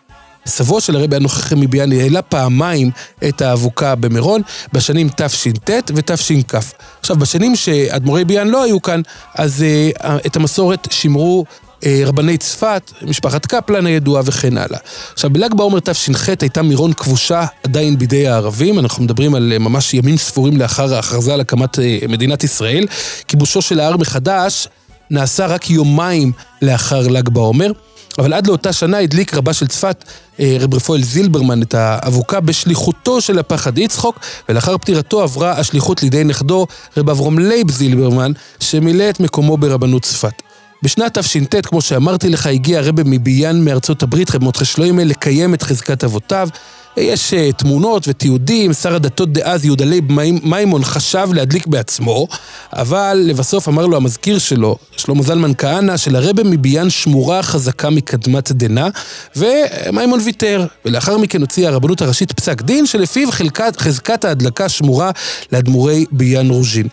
[0.45, 2.91] סבו של הרבי הנוכחי מביאן, העלה פעמיים
[3.27, 4.41] את האבוקה במירון,
[4.73, 6.55] בשנים תש"ט ותש"כ.
[6.99, 9.01] עכשיו, בשנים שאדמו"רי ביאן לא היו כאן,
[9.35, 9.65] אז
[9.97, 11.45] uh, את המסורת שימרו
[11.79, 14.79] uh, רבני צפת, משפחת קפלן הידועה וכן הלאה.
[15.13, 19.93] עכשיו, בל"ג בעומר תש"ח הייתה מירון כבושה עדיין בידי הערבים, אנחנו מדברים על uh, ממש
[19.93, 22.85] ימים ספורים לאחר ההכרזה על הקמת uh, מדינת ישראל.
[23.27, 24.67] כיבושו של ההר מחדש
[25.11, 26.31] נעשה רק יומיים
[26.61, 27.71] לאחר ל"ג בעומר.
[28.19, 30.03] אבל עד לאותה שנה הדליק רבה של צפת,
[30.39, 36.23] אה, רב רפואל זילברמן, את האבוקה בשליחותו של הפחד יצחוק, ולאחר פטירתו עברה השליחות לידי
[36.23, 36.67] נכדו,
[36.97, 40.48] רב אברום לייב זילברמן, שמילא את מקומו ברבנות צפת.
[40.83, 45.63] בשנת תש"ט, כמו שאמרתי לך, הגיע הרבי מביאן מארצות הברית, רב מוטכה שלוימה, לקיים את
[45.63, 46.49] חזקת אבותיו.
[46.97, 50.05] יש אה, תמונות ותיעודים, שר הדתות דאז, יהודה לייב
[50.43, 52.27] מימון, חשב להדליק בעצמו,
[52.73, 58.87] אבל לבסוף אמר לו המזכיר שלו, שלמה זלמן כהנא, שלרבי מביאן שמורה חזקה מקדמת דנא,
[59.35, 60.65] ומימון ויתר.
[60.85, 65.11] ולאחר מכן הוציאה הרבנות הראשית פסק דין, שלפיו חלקת, חזקת ההדלקה שמורה
[65.51, 66.87] לאדמו"רי ביאן רוז'ין.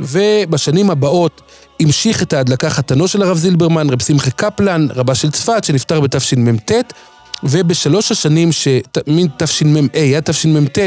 [0.00, 1.40] ובשנים הבאות
[1.80, 6.72] המשיך את ההדלקה חתנו של הרב זילברמן, רב שמחה קפלן, רבה של צפת, שנפטר בתשמ"ט,
[7.44, 8.50] ובשלוש השנים
[9.06, 9.80] מתשמ"ה
[10.16, 10.78] עד תשמ"ט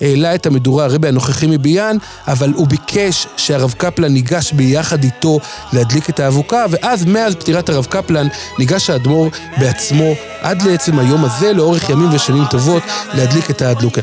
[0.00, 1.96] העלה את המדורה הרבי הנוכחי מביאן,
[2.28, 5.40] אבל הוא ביקש שהרב קפלן ניגש ביחד איתו
[5.72, 8.28] להדליק את האבוקה, ואז מאז פטירת הרב קפלן
[8.58, 12.82] ניגש האדמו"ר בעצמו עד לעצם היום הזה, לאורך ימים ושנים טובות,
[13.14, 14.00] להדליק את ההדלוקה.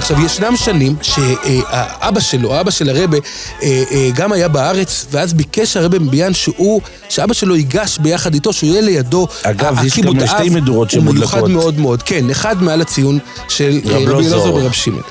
[0.00, 3.18] עכשיו, ישנם שנים שהאבא שלו, האבא של הרבה,
[3.62, 8.52] אה, אה, גם היה בארץ, ואז ביקש הרבה מביאן שהוא, שאבא שלו ייגש ביחד איתו,
[8.52, 9.26] שהוא יהיה לידו.
[9.42, 11.50] אגב, יש גם שתי מדורות הוא מיוחד שמודלקות.
[11.50, 14.54] מאוד מאוד, כן, אחד מעל הציון של אה, רב רבי אלעזר.
[14.54, 15.02] ורב שמעון.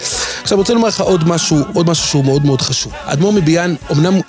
[0.41, 2.91] עכשיו, אני רוצה לומר לך עוד משהו, עוד משהו שהוא מאוד מאוד חשוב.
[3.05, 4.19] האדמו"ר מביאן אמנם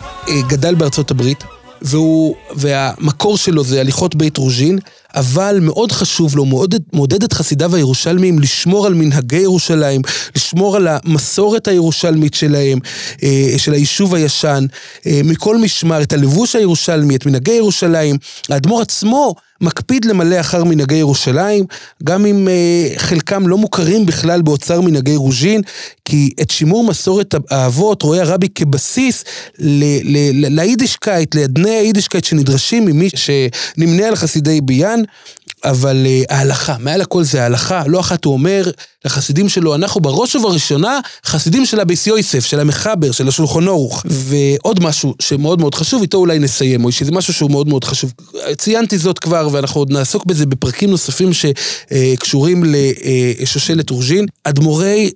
[0.48, 1.44] גדל בארצות הברית,
[1.82, 4.78] והוא, והמקור שלו זה הליכות בית רוז'ין,
[5.14, 10.02] אבל מאוד חשוב לו, מעודד, מעודד את חסידיו הירושלמיים לשמור על מנהגי ירושלים,
[10.36, 12.78] לשמור על המסורת הירושלמית שלהם,
[13.22, 14.66] אה, של היישוב הישן,
[15.06, 18.16] אה, מכל משמר, את הלבוש הירושלמי, את מנהגי ירושלים.
[18.48, 21.64] האדמו"ר עצמו מקפיד למלא אחר מנהגי ירושלים,
[22.04, 25.62] גם אם אה, חלקם לא מוכרים בכלל באוצר מנהגי רוז'ין,
[26.04, 29.24] כי את שימור מסורת האבות רואה הרבי כבסיס
[29.58, 35.00] ליידישקייט, לאדני היידישקייט שנדרשים ממי שנמנה על חסידי ביאן.
[35.64, 38.70] אבל uh, ההלכה, מעל הכל זה ההלכה, לא אחת הוא אומר
[39.04, 44.02] לחסידים שלו, אנחנו בראש ובראשונה חסידים של הביס יוסף, של המחבר, של השולחון אורוך.
[44.04, 48.12] ועוד משהו שמאוד מאוד חשוב, איתו אולי נסיים, מוישי, זה משהו שהוא מאוד מאוד חשוב.
[48.56, 52.64] ציינתי זאת כבר, ואנחנו עוד נעסוק בזה בפרקים נוספים שקשורים
[53.40, 54.26] לשושלת רוז'ין.
[54.44, 55.10] אדמו"רי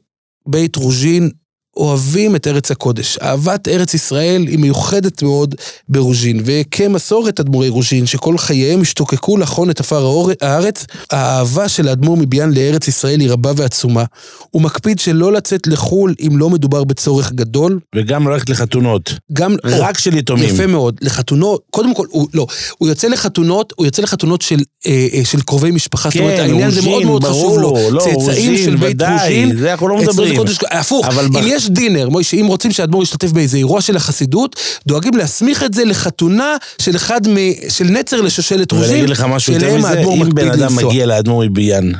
[0.49, 1.31] בית רוז'ין
[1.77, 3.19] אוהבים את ארץ הקודש.
[3.23, 5.55] אהבת ארץ ישראל היא מיוחדת מאוד
[5.89, 12.53] ברוז'ין, וכמסורת אדמו"רי רוז'ין, שכל חייהם השתוקקו לחון את עפר הארץ, האהבה של האדמו"ר מביאן
[12.55, 14.05] לארץ ישראל היא רבה ועצומה.
[14.51, 17.79] הוא מקפיד שלא לצאת לחו"ל אם לא מדובר בצורך גדול.
[17.97, 19.13] וגם ללכת לחתונות.
[19.33, 19.55] גם...
[19.65, 20.55] רק של יתומים.
[20.55, 20.99] יפה מאוד.
[21.03, 22.47] לחתונות, קודם כל, הוא, לא,
[22.79, 26.11] הוא יוצא לחתונות, הוא יוצא לחתונות של, אה, אה, של קרובי משפחה.
[26.11, 27.69] זאת אומרת, כן, העניין זה מאוד רוז'ין, מאוד חשוב לו.
[27.75, 29.13] ברור, לא, צאצאים רוז'ין, של בית ודאי,
[29.45, 29.57] רוז'ין.
[29.59, 30.41] זה אנחנו לא מדברים.
[30.71, 34.57] הפוך, אם בח- יש דינר, מוישה, אם רוצים שהאדמו"ר ישתתף באיזה אירוע של החסידות,
[34.87, 37.37] דואגים להסמיך את זה לחתונה של אחד מ...
[37.69, 40.77] של נצר לשושלת רוז'ין, ואני אגיד לך משהו יותר מזה, האדמו"ר אם בן אדם.
[40.77, 41.93] מגיע לאדמו"ר מביאן,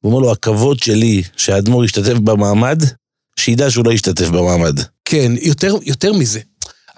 [0.00, 2.82] הוא אומר לו, הכבוד שלי שהאדמו"ר ישתתף במעמד,
[3.40, 4.80] שידע שהוא לא ישתתף במעמד.
[5.04, 6.40] כן, יותר, יותר מזה.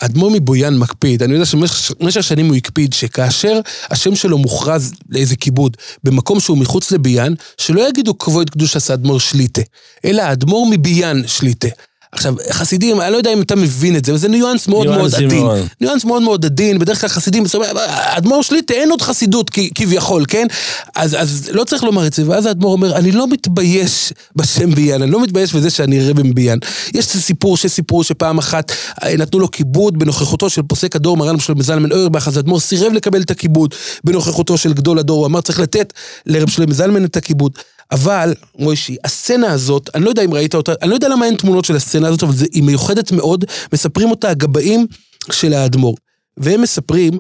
[0.00, 5.36] האדמו"ר מבויאן מקפיד, אני יודע שבמשך במשך שנים הוא הקפיד שכאשר השם שלו מוכרז לאיזה
[5.36, 9.62] כיבוד במקום שהוא מחוץ לביאן, שלא יגידו כבוד קדושת האדמו"ר שליטה,
[10.04, 11.68] אלא האדמו"ר מביאן שליטה.
[12.12, 15.14] עכשיו, חסידים, אני לא יודע אם אתה מבין את זה, אבל זה ניואנס מאוד מאוד
[15.14, 15.28] עדין.
[15.28, 15.58] מאוד.
[15.80, 17.44] ניואנס מאוד מאוד עדין, בדרך כלל חסידים,
[17.76, 20.46] האדמו"ר שליטה אין עוד חסידות כביכול, כן?
[20.94, 25.02] אז, אז לא צריך לומר את זה, ואז האדמו"ר אומר, אני לא מתבייש בשם ביאן,
[25.02, 26.58] אני לא מתבייש בזה שאני רבי מביאן.
[26.94, 28.72] יש סיפור שסיפרו שפעם אחת
[29.04, 32.92] אה, נתנו לו כיבוד בנוכחותו של פוסק הדור מרן שלמה זלמן אוירבך, אז האדמו"ר סירב
[32.92, 35.92] לקבל את הכיבוד בנוכחותו של גדול הדור, הוא אמר צריך לתת
[36.26, 37.52] לרב שלמה זלמן את הכיבוד.
[37.90, 41.36] אבל, מוישי, הסצנה הזאת, אני לא יודע אם ראית אותה, אני לא יודע למה אין
[41.36, 44.86] תמונות של הסצנה הזאת, אבל זה, היא מיוחדת מאוד, מספרים אותה הגבאים
[45.32, 45.96] של האדמו"ר.
[46.36, 47.18] והם מספרים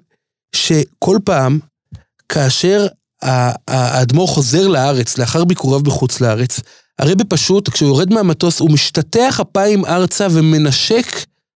[0.56, 1.58] שכל פעם,
[2.28, 2.86] כאשר
[3.68, 6.60] האדמו"ר חוזר לארץ, לאחר ביקוריו בחוץ לארץ,
[6.98, 11.06] הרבי פשוט, כשהוא יורד מהמטוס, הוא משתטח אפיים ארצה ומנשק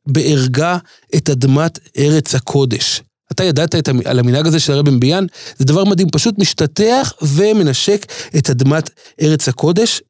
[0.06, 0.78] בערגה
[1.16, 3.02] את אדמת ארץ הקודש.
[3.33, 5.26] אתה ידעת את, על המנהג הזה של הרבי מביאן?
[5.59, 8.07] זה דבר מדהים, פשוט משתטח ומנשק
[8.37, 8.91] את אדמת
[9.22, 10.01] ארץ הקודש.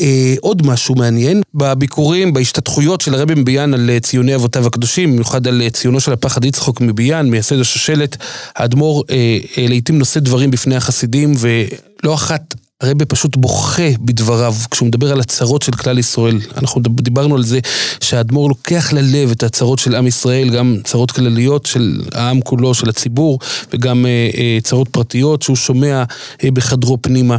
[0.00, 5.46] אה, עוד משהו מעניין, בביקורים, בהשתתחויות של הרבי מביאן על אה, ציוני אבותיו הקדושים, במיוחד
[5.46, 8.16] על אה, ציונו של הפחד יצחוק מביאן, מייסד השושלת,
[8.56, 12.54] האדמו"ר אה, אה, לעיתים נושא דברים בפני החסידים, ולא אחת
[12.84, 16.38] הרבי פשוט בוכה בדבריו כשהוא מדבר על הצרות של כלל ישראל.
[16.56, 17.58] אנחנו דיברנו על זה
[18.00, 22.88] שהאדמו"ר לוקח ללב את הצרות של עם ישראל, גם צרות כלליות של העם כולו, של
[22.88, 23.38] הציבור,
[23.72, 26.04] וגם אה, אה, צרות פרטיות שהוא שומע
[26.44, 27.36] אה, בחדרו פנימה.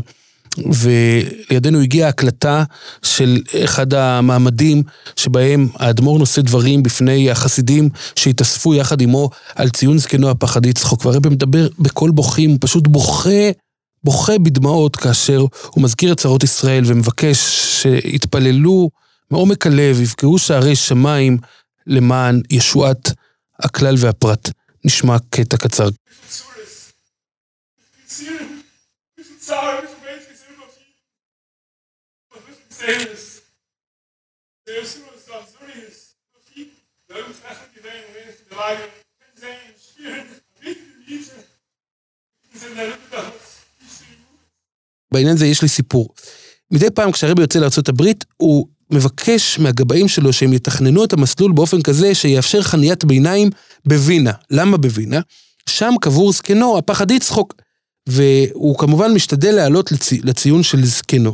[0.57, 2.63] ולידינו הגיעה הקלטה
[3.03, 4.83] של אחד המעמדים
[5.15, 11.05] שבהם האדמו"ר נושא דברים בפני החסידים שהתאספו יחד עמו על ציון זקנו הפחד יצחוק.
[11.05, 13.51] והרבי מדבר בקול בוכים, פשוט בוכה,
[14.05, 15.39] בוכה בדמעות כאשר
[15.69, 17.37] הוא מזכיר את צרות ישראל ומבקש
[17.81, 18.89] שיתפללו
[19.31, 21.37] מעומק הלב, יבקעו שערי שמיים
[21.87, 23.09] למען ישועת
[23.59, 24.49] הכלל והפרט.
[24.85, 25.89] נשמע קטע קצר.
[42.55, 43.44] Menschen sind
[45.15, 46.09] בעניין זה יש לי סיפור.
[46.71, 48.03] מדי פעם כשהרבי יוצא לארה"ב,
[48.37, 53.49] הוא מבקש מהגבאים שלו שהם יתכננו את המסלול באופן כזה שיאפשר חניית ביניים
[53.85, 54.31] בווינה.
[54.51, 55.19] למה בווינה?
[55.69, 57.53] שם קבור זקנו, הפחד יצחוק.
[58.09, 61.33] והוא כמובן משתדל לעלות לצי, לציון של זקנו.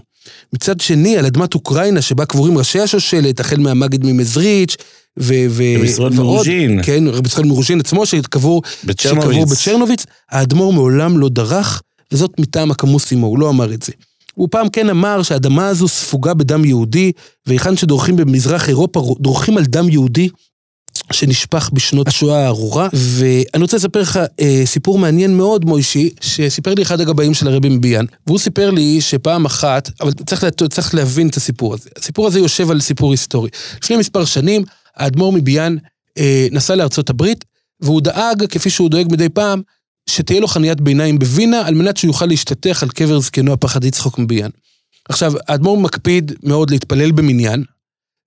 [0.53, 4.75] מצד שני, על אדמת אוקראינה, שבה קבורים ראשי השושלת, החל מהמגד ממזריץ',
[5.19, 5.34] ו...
[5.49, 6.84] ו רבי ישראל מרוז'ין.
[6.84, 9.29] כן, רבי ישראל מרוז'ין עצמו, שקבור בצ'רנוביץ.
[9.29, 11.82] שקבור בצ'רנוביץ, האדמו"ר מעולם לא דרך,
[12.12, 13.91] וזאת מטעם הקמוס עמו, הוא לא אמר את זה.
[14.34, 17.12] הוא פעם כן אמר שהאדמה הזו ספוגה בדם יהודי,
[17.45, 20.30] והיכן שדורכים במזרח אירופה, דורכים על דם יהודי.
[21.12, 26.82] שנשפך בשנות השואה הארורה, ואני רוצה לספר לך אה, סיפור מעניין מאוד, מוישי, שסיפר לי
[26.82, 31.28] אחד הגבאים של הרבי מביאן, והוא סיפר לי שפעם אחת, אבל צריך, לה, צריך להבין
[31.28, 31.89] את הסיפור הזה.
[31.97, 33.49] הסיפור הזה יושב על סיפור היסטורי.
[33.84, 34.64] לפני מספר שנים,
[34.97, 35.76] האדמו"ר מביאן
[36.18, 37.45] אה, נסע לארצות הברית,
[37.82, 39.62] והוא דאג, כפי שהוא דואג מדי פעם,
[40.12, 44.20] שתהיה לו חניית ביניים בווינה, על מנת שהוא יוכל להשתטח על קבר זקנו הפחד יצחוק
[44.20, 44.49] מביאן.
[45.09, 47.64] עכשיו, האדמו"ר מקפיד מאוד להתפלל במניין,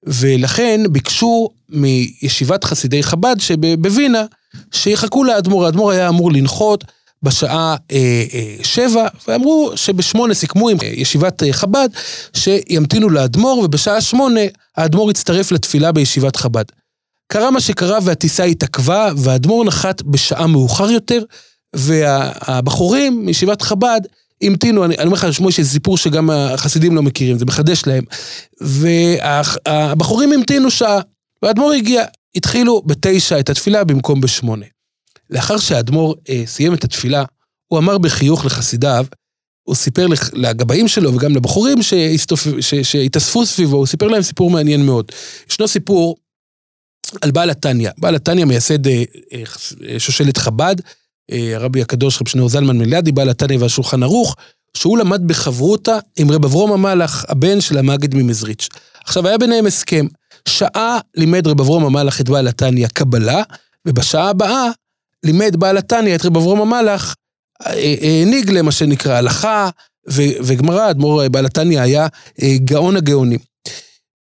[0.06, 4.24] ולכן ביקשו מישיבת חסידי חב"ד שבווינה,
[4.72, 5.66] שיחכו לאדמו"ר.
[5.66, 6.84] האדמו"ר היה אמור לנחות
[7.22, 11.88] בשעה אה, אה, שבע, ואמרו שבשמונה סיכמו עם אה, ישיבת אה, חב"ד
[12.32, 14.40] שימתינו לאדמו"ר, ובשעה שמונה
[14.76, 16.64] האדמו"ר יצטרף לתפילה בישיבת חב"ד.
[17.32, 21.22] קרה מה שקרה והטיסה התעכבה, והאדמו"ר נחת בשעה מאוחר יותר,
[21.74, 24.00] והבחורים מישיבת חב"ד
[24.42, 28.04] המתינו, אני אומר לך, שמוע שזה סיפור שגם החסידים לא מכירים, זה מחדש להם.
[28.60, 31.00] והבחורים המתינו שעה,
[31.42, 32.04] והאדמו"ר הגיע,
[32.36, 34.66] התחילו בתשע את התפילה במקום בשמונה.
[35.30, 37.24] לאחר שהאדמו"ר אה, סיים את התפילה,
[37.66, 39.06] הוא אמר בחיוך לחסידיו,
[39.62, 41.78] הוא סיפר לגבאים שלו וגם לבחורים
[42.82, 45.12] שהתאספו סביבו, הוא סיפר להם סיפור מעניין מאוד.
[45.50, 46.16] ישנו סיפור
[47.20, 47.90] על בעל התניא.
[47.98, 49.02] בעל התניא מייסד אה,
[49.32, 50.90] אה, שושלת חב"ד, אה,
[51.30, 54.36] הרבי הקדוש רב שניאור זלמן מליאדי, בעל התניא והשולחן ערוך,
[54.76, 58.68] שהוא למד בחברותה עם רב אברום המלאך, הבן של המגד ממזריץ'.
[59.04, 60.06] עכשיו, היה ביניהם הסכם.
[60.48, 63.42] שעה לימד רב אברום המלאך את בעל התניא קבלה,
[63.86, 64.70] ובשעה הבאה
[65.22, 67.14] לימד בעל התניא את רב אברום המלאך,
[67.60, 69.70] העניג למה שנקרא הלכה
[70.08, 72.06] וגמרא, אדמו"ר בעל התניא היה
[72.64, 73.38] גאון הגאונים.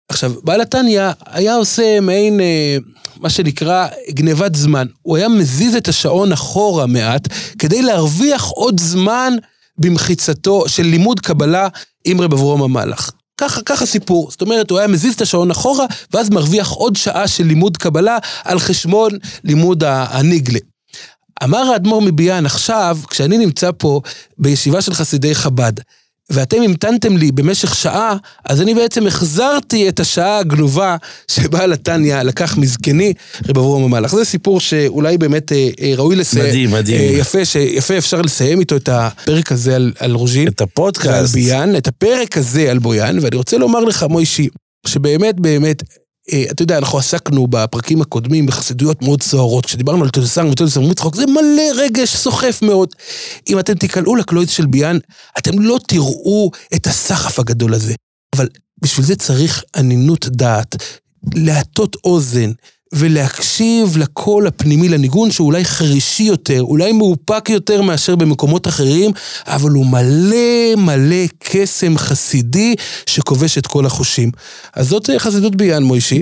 [0.09, 2.77] עכשיו, בעל התניא היה עושה מעין, אה,
[3.19, 4.87] מה שנקרא, גנבת זמן.
[5.01, 7.27] הוא היה מזיז את השעון אחורה מעט,
[7.59, 9.33] כדי להרוויח עוד זמן
[9.77, 11.67] במחיצתו של לימוד קבלה
[12.05, 13.11] עם רב אברום המלאך.
[13.37, 14.31] ככה, ככה סיפור.
[14.31, 18.17] זאת אומרת, הוא היה מזיז את השעון אחורה, ואז מרוויח עוד שעה של לימוד קבלה
[18.43, 19.11] על חשבון
[19.43, 20.59] לימוד הניגלה.
[21.43, 24.01] אמר האדמו"ר מביאן, עכשיו, כשאני נמצא פה
[24.37, 25.73] בישיבה של חסידי חב"ד,
[26.29, 30.95] ואתם המתנתם לי במשך שעה, אז אני בעצם החזרתי את השעה הגנובה
[31.31, 33.13] שבעל התניא לקח מזקני
[33.49, 34.15] רב אברום המלאך.
[34.15, 36.45] זה סיפור שאולי באמת אה, אה, ראוי לסיים.
[36.45, 37.01] מדהים, מדהים.
[37.01, 40.47] אה, יפה, שיפה אפשר לסיים איתו את הפרק הזה על, על רוז'ין.
[40.47, 41.09] את הפודקאסט.
[41.09, 44.47] ועל ביאן, את הפרק הזה על בויאן, ואני רוצה לומר לך, מוישי,
[44.87, 45.83] שבאמת, באמת,
[46.51, 49.65] אתה יודע, אנחנו עסקנו בפרקים הקודמים בחסידויות מאוד סוערות.
[49.65, 52.89] כשדיברנו על תולסן ותולסן ומצחוק, זה מלא רגש סוחף מאוד.
[53.49, 54.97] אם אתם תיקלעו לקלויד של ביאן,
[55.37, 57.93] אתם לא תראו את הסחף הגדול הזה.
[58.35, 58.47] אבל
[58.81, 60.75] בשביל זה צריך אנינות דעת,
[61.35, 62.51] להטות אוזן,
[62.93, 69.11] ולהקשיב לקול הפנימי לניגון שהוא אולי חרישי יותר, אולי מאופק יותר מאשר במקומות אחרים,
[69.47, 72.75] אבל הוא מלא מלא קסם חסידי
[73.05, 74.31] שכובש את כל החושים.
[74.73, 76.21] אז זאת אה, חסידות ביאן, מוישי.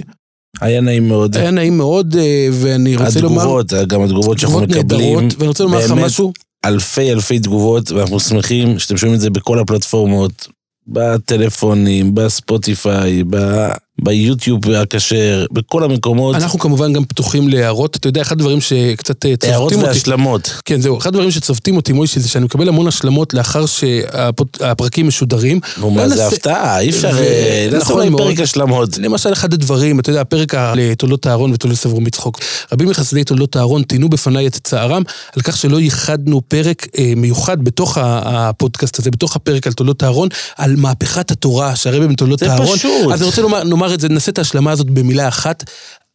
[0.62, 1.38] היה נעים מאוד.
[1.38, 3.42] היה נעים מאוד, אה, ואני רוצה לומר...
[3.42, 5.20] התגובות, גם התגובות שאנחנו מקבלים.
[5.20, 6.34] נהדרות, ואני רוצה לומר לך משהו.
[6.66, 10.48] אלפי אלפי תגובות, ואנחנו שמחים שאתם שומעים את זה בכל הפלטפורמות,
[10.88, 13.68] בטלפונים, בספוטיפיי, ב...
[14.02, 16.36] ביוטיוב הכשר, בכל המקומות.
[16.36, 19.48] אנחנו כמובן גם פתוחים להערות, אתה יודע, אחד הדברים שקצת אה, צובטים אותי...
[19.48, 20.62] הערות והשלמות.
[20.66, 25.60] כן, זהו, אחד הדברים שצובטים אותי, מוישי, זה שאני מקבל המון השלמות לאחר שהפרקים משודרים.
[25.78, 27.68] נו, מה זה הפתעה, אי אפשר אה,
[27.98, 28.98] להם פרק השלמות.
[28.98, 32.40] למשל, אחד הדברים, אתה יודע, הפרק לתולדות אהרון ותולדות סברו מצחוק.
[32.74, 35.04] רבים מחסידי תולדות אהרון תינו בפניי את צערם
[35.36, 40.30] על כך שלא ייחדנו פרק אה, מיוחד בתוך הפודקאסט הזה, בתוך הפרק על תולדות אהרון,
[40.58, 42.68] על מהפכת התורה שהרבי בתולדות אהרון.
[42.68, 43.12] זה פשוט.
[43.14, 45.64] אז אני רוצה לומר, נאמר את זה, נעשה את ההשלמה הזאת במילה אחת.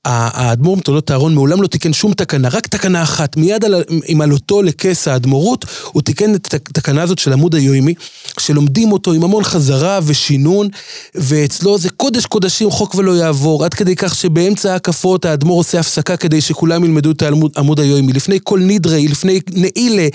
[0.04, 3.36] האדמו"ר מתולדות אהרון מעולם לא תיקן שום תקנה, רק תקנה אחת.
[3.36, 3.74] מיד על,
[4.06, 7.94] עם עלותו לכס האדמו"רות, הוא תיקן את התקנה הזאת של עמוד היומי,
[8.38, 10.68] שלומדים אותו עם המון חזרה ושינון,
[11.14, 16.16] ואצלו זה קודש קודשים חוק ולא יעבור, עד כדי כך שבאמצע ההקפות האדמו"ר עושה הפסקה
[16.16, 17.22] כדי שכולם ילמדו את
[17.56, 18.12] עמוד היומי.
[18.12, 20.08] לפני כל נדרי, לפני נעילה,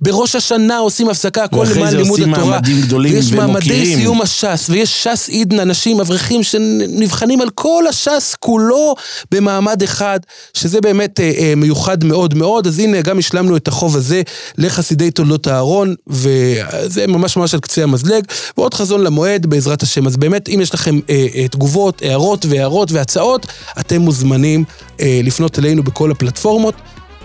[0.00, 2.30] בראש השנה עושים הפסקה, הכל למען לימוד התורה.
[2.30, 7.40] ואחרי זה עושים מעמדים גדולים ויש מעמדי סיום הש"ס, ויש ש"ס עידן, אנשים, אברכים שנבחנים
[7.40, 8.94] על כל הש"ס כולו.
[9.34, 10.20] במעמד אחד,
[10.54, 12.66] שזה באמת אה, אה, מיוחד מאוד מאוד.
[12.66, 14.22] אז הנה, גם השלמנו את החוב הזה
[14.58, 18.24] לחסידי תולדות אהרון, וזה ממש ממש על קצה המזלג.
[18.56, 20.06] ועוד חזון למועד, בעזרת השם.
[20.06, 23.46] אז באמת, אם יש לכם אה, אה, תגובות, הערות והערות והצעות,
[23.80, 24.64] אתם מוזמנים
[25.00, 26.74] אה, לפנות אלינו בכל הפלטפורמות.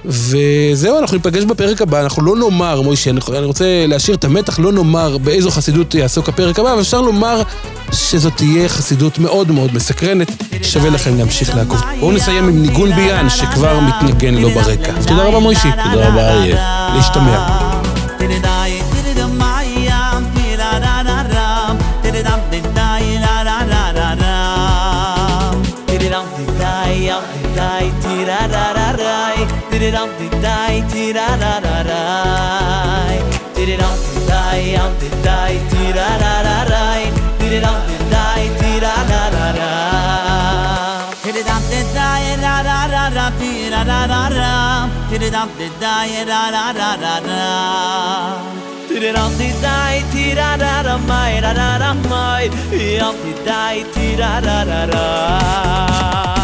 [0.06, 4.72] וזהו, אנחנו ניפגש בפרק הבא, אנחנו לא נאמר, מוישה, אני רוצה להשאיר את המתח, לא
[4.72, 7.42] נאמר באיזו חסידות יעסוק הפרק הבא, אבל אפשר לומר
[7.94, 10.32] שזאת תהיה חסידות מאוד מאוד מסקרנת,
[10.62, 11.82] שווה לכם להמשיך לעקוב.
[12.00, 14.94] בואו נסיים עם ניגון ביאן שכבר מתנגן לו ברקע.
[15.08, 15.70] תודה רבה מוישי.
[15.92, 16.90] תודה רבה אריה.
[16.96, 17.70] להשתמע.
[45.30, 45.96] da da da
[46.30, 47.44] ra ra ra ra ra.
[48.88, 49.78] Ti di da di da
[50.12, 52.50] ti ra ra ra mai ra ra ra mai.
[52.70, 53.64] Ti di da
[53.94, 56.39] ti ra ra ra ra.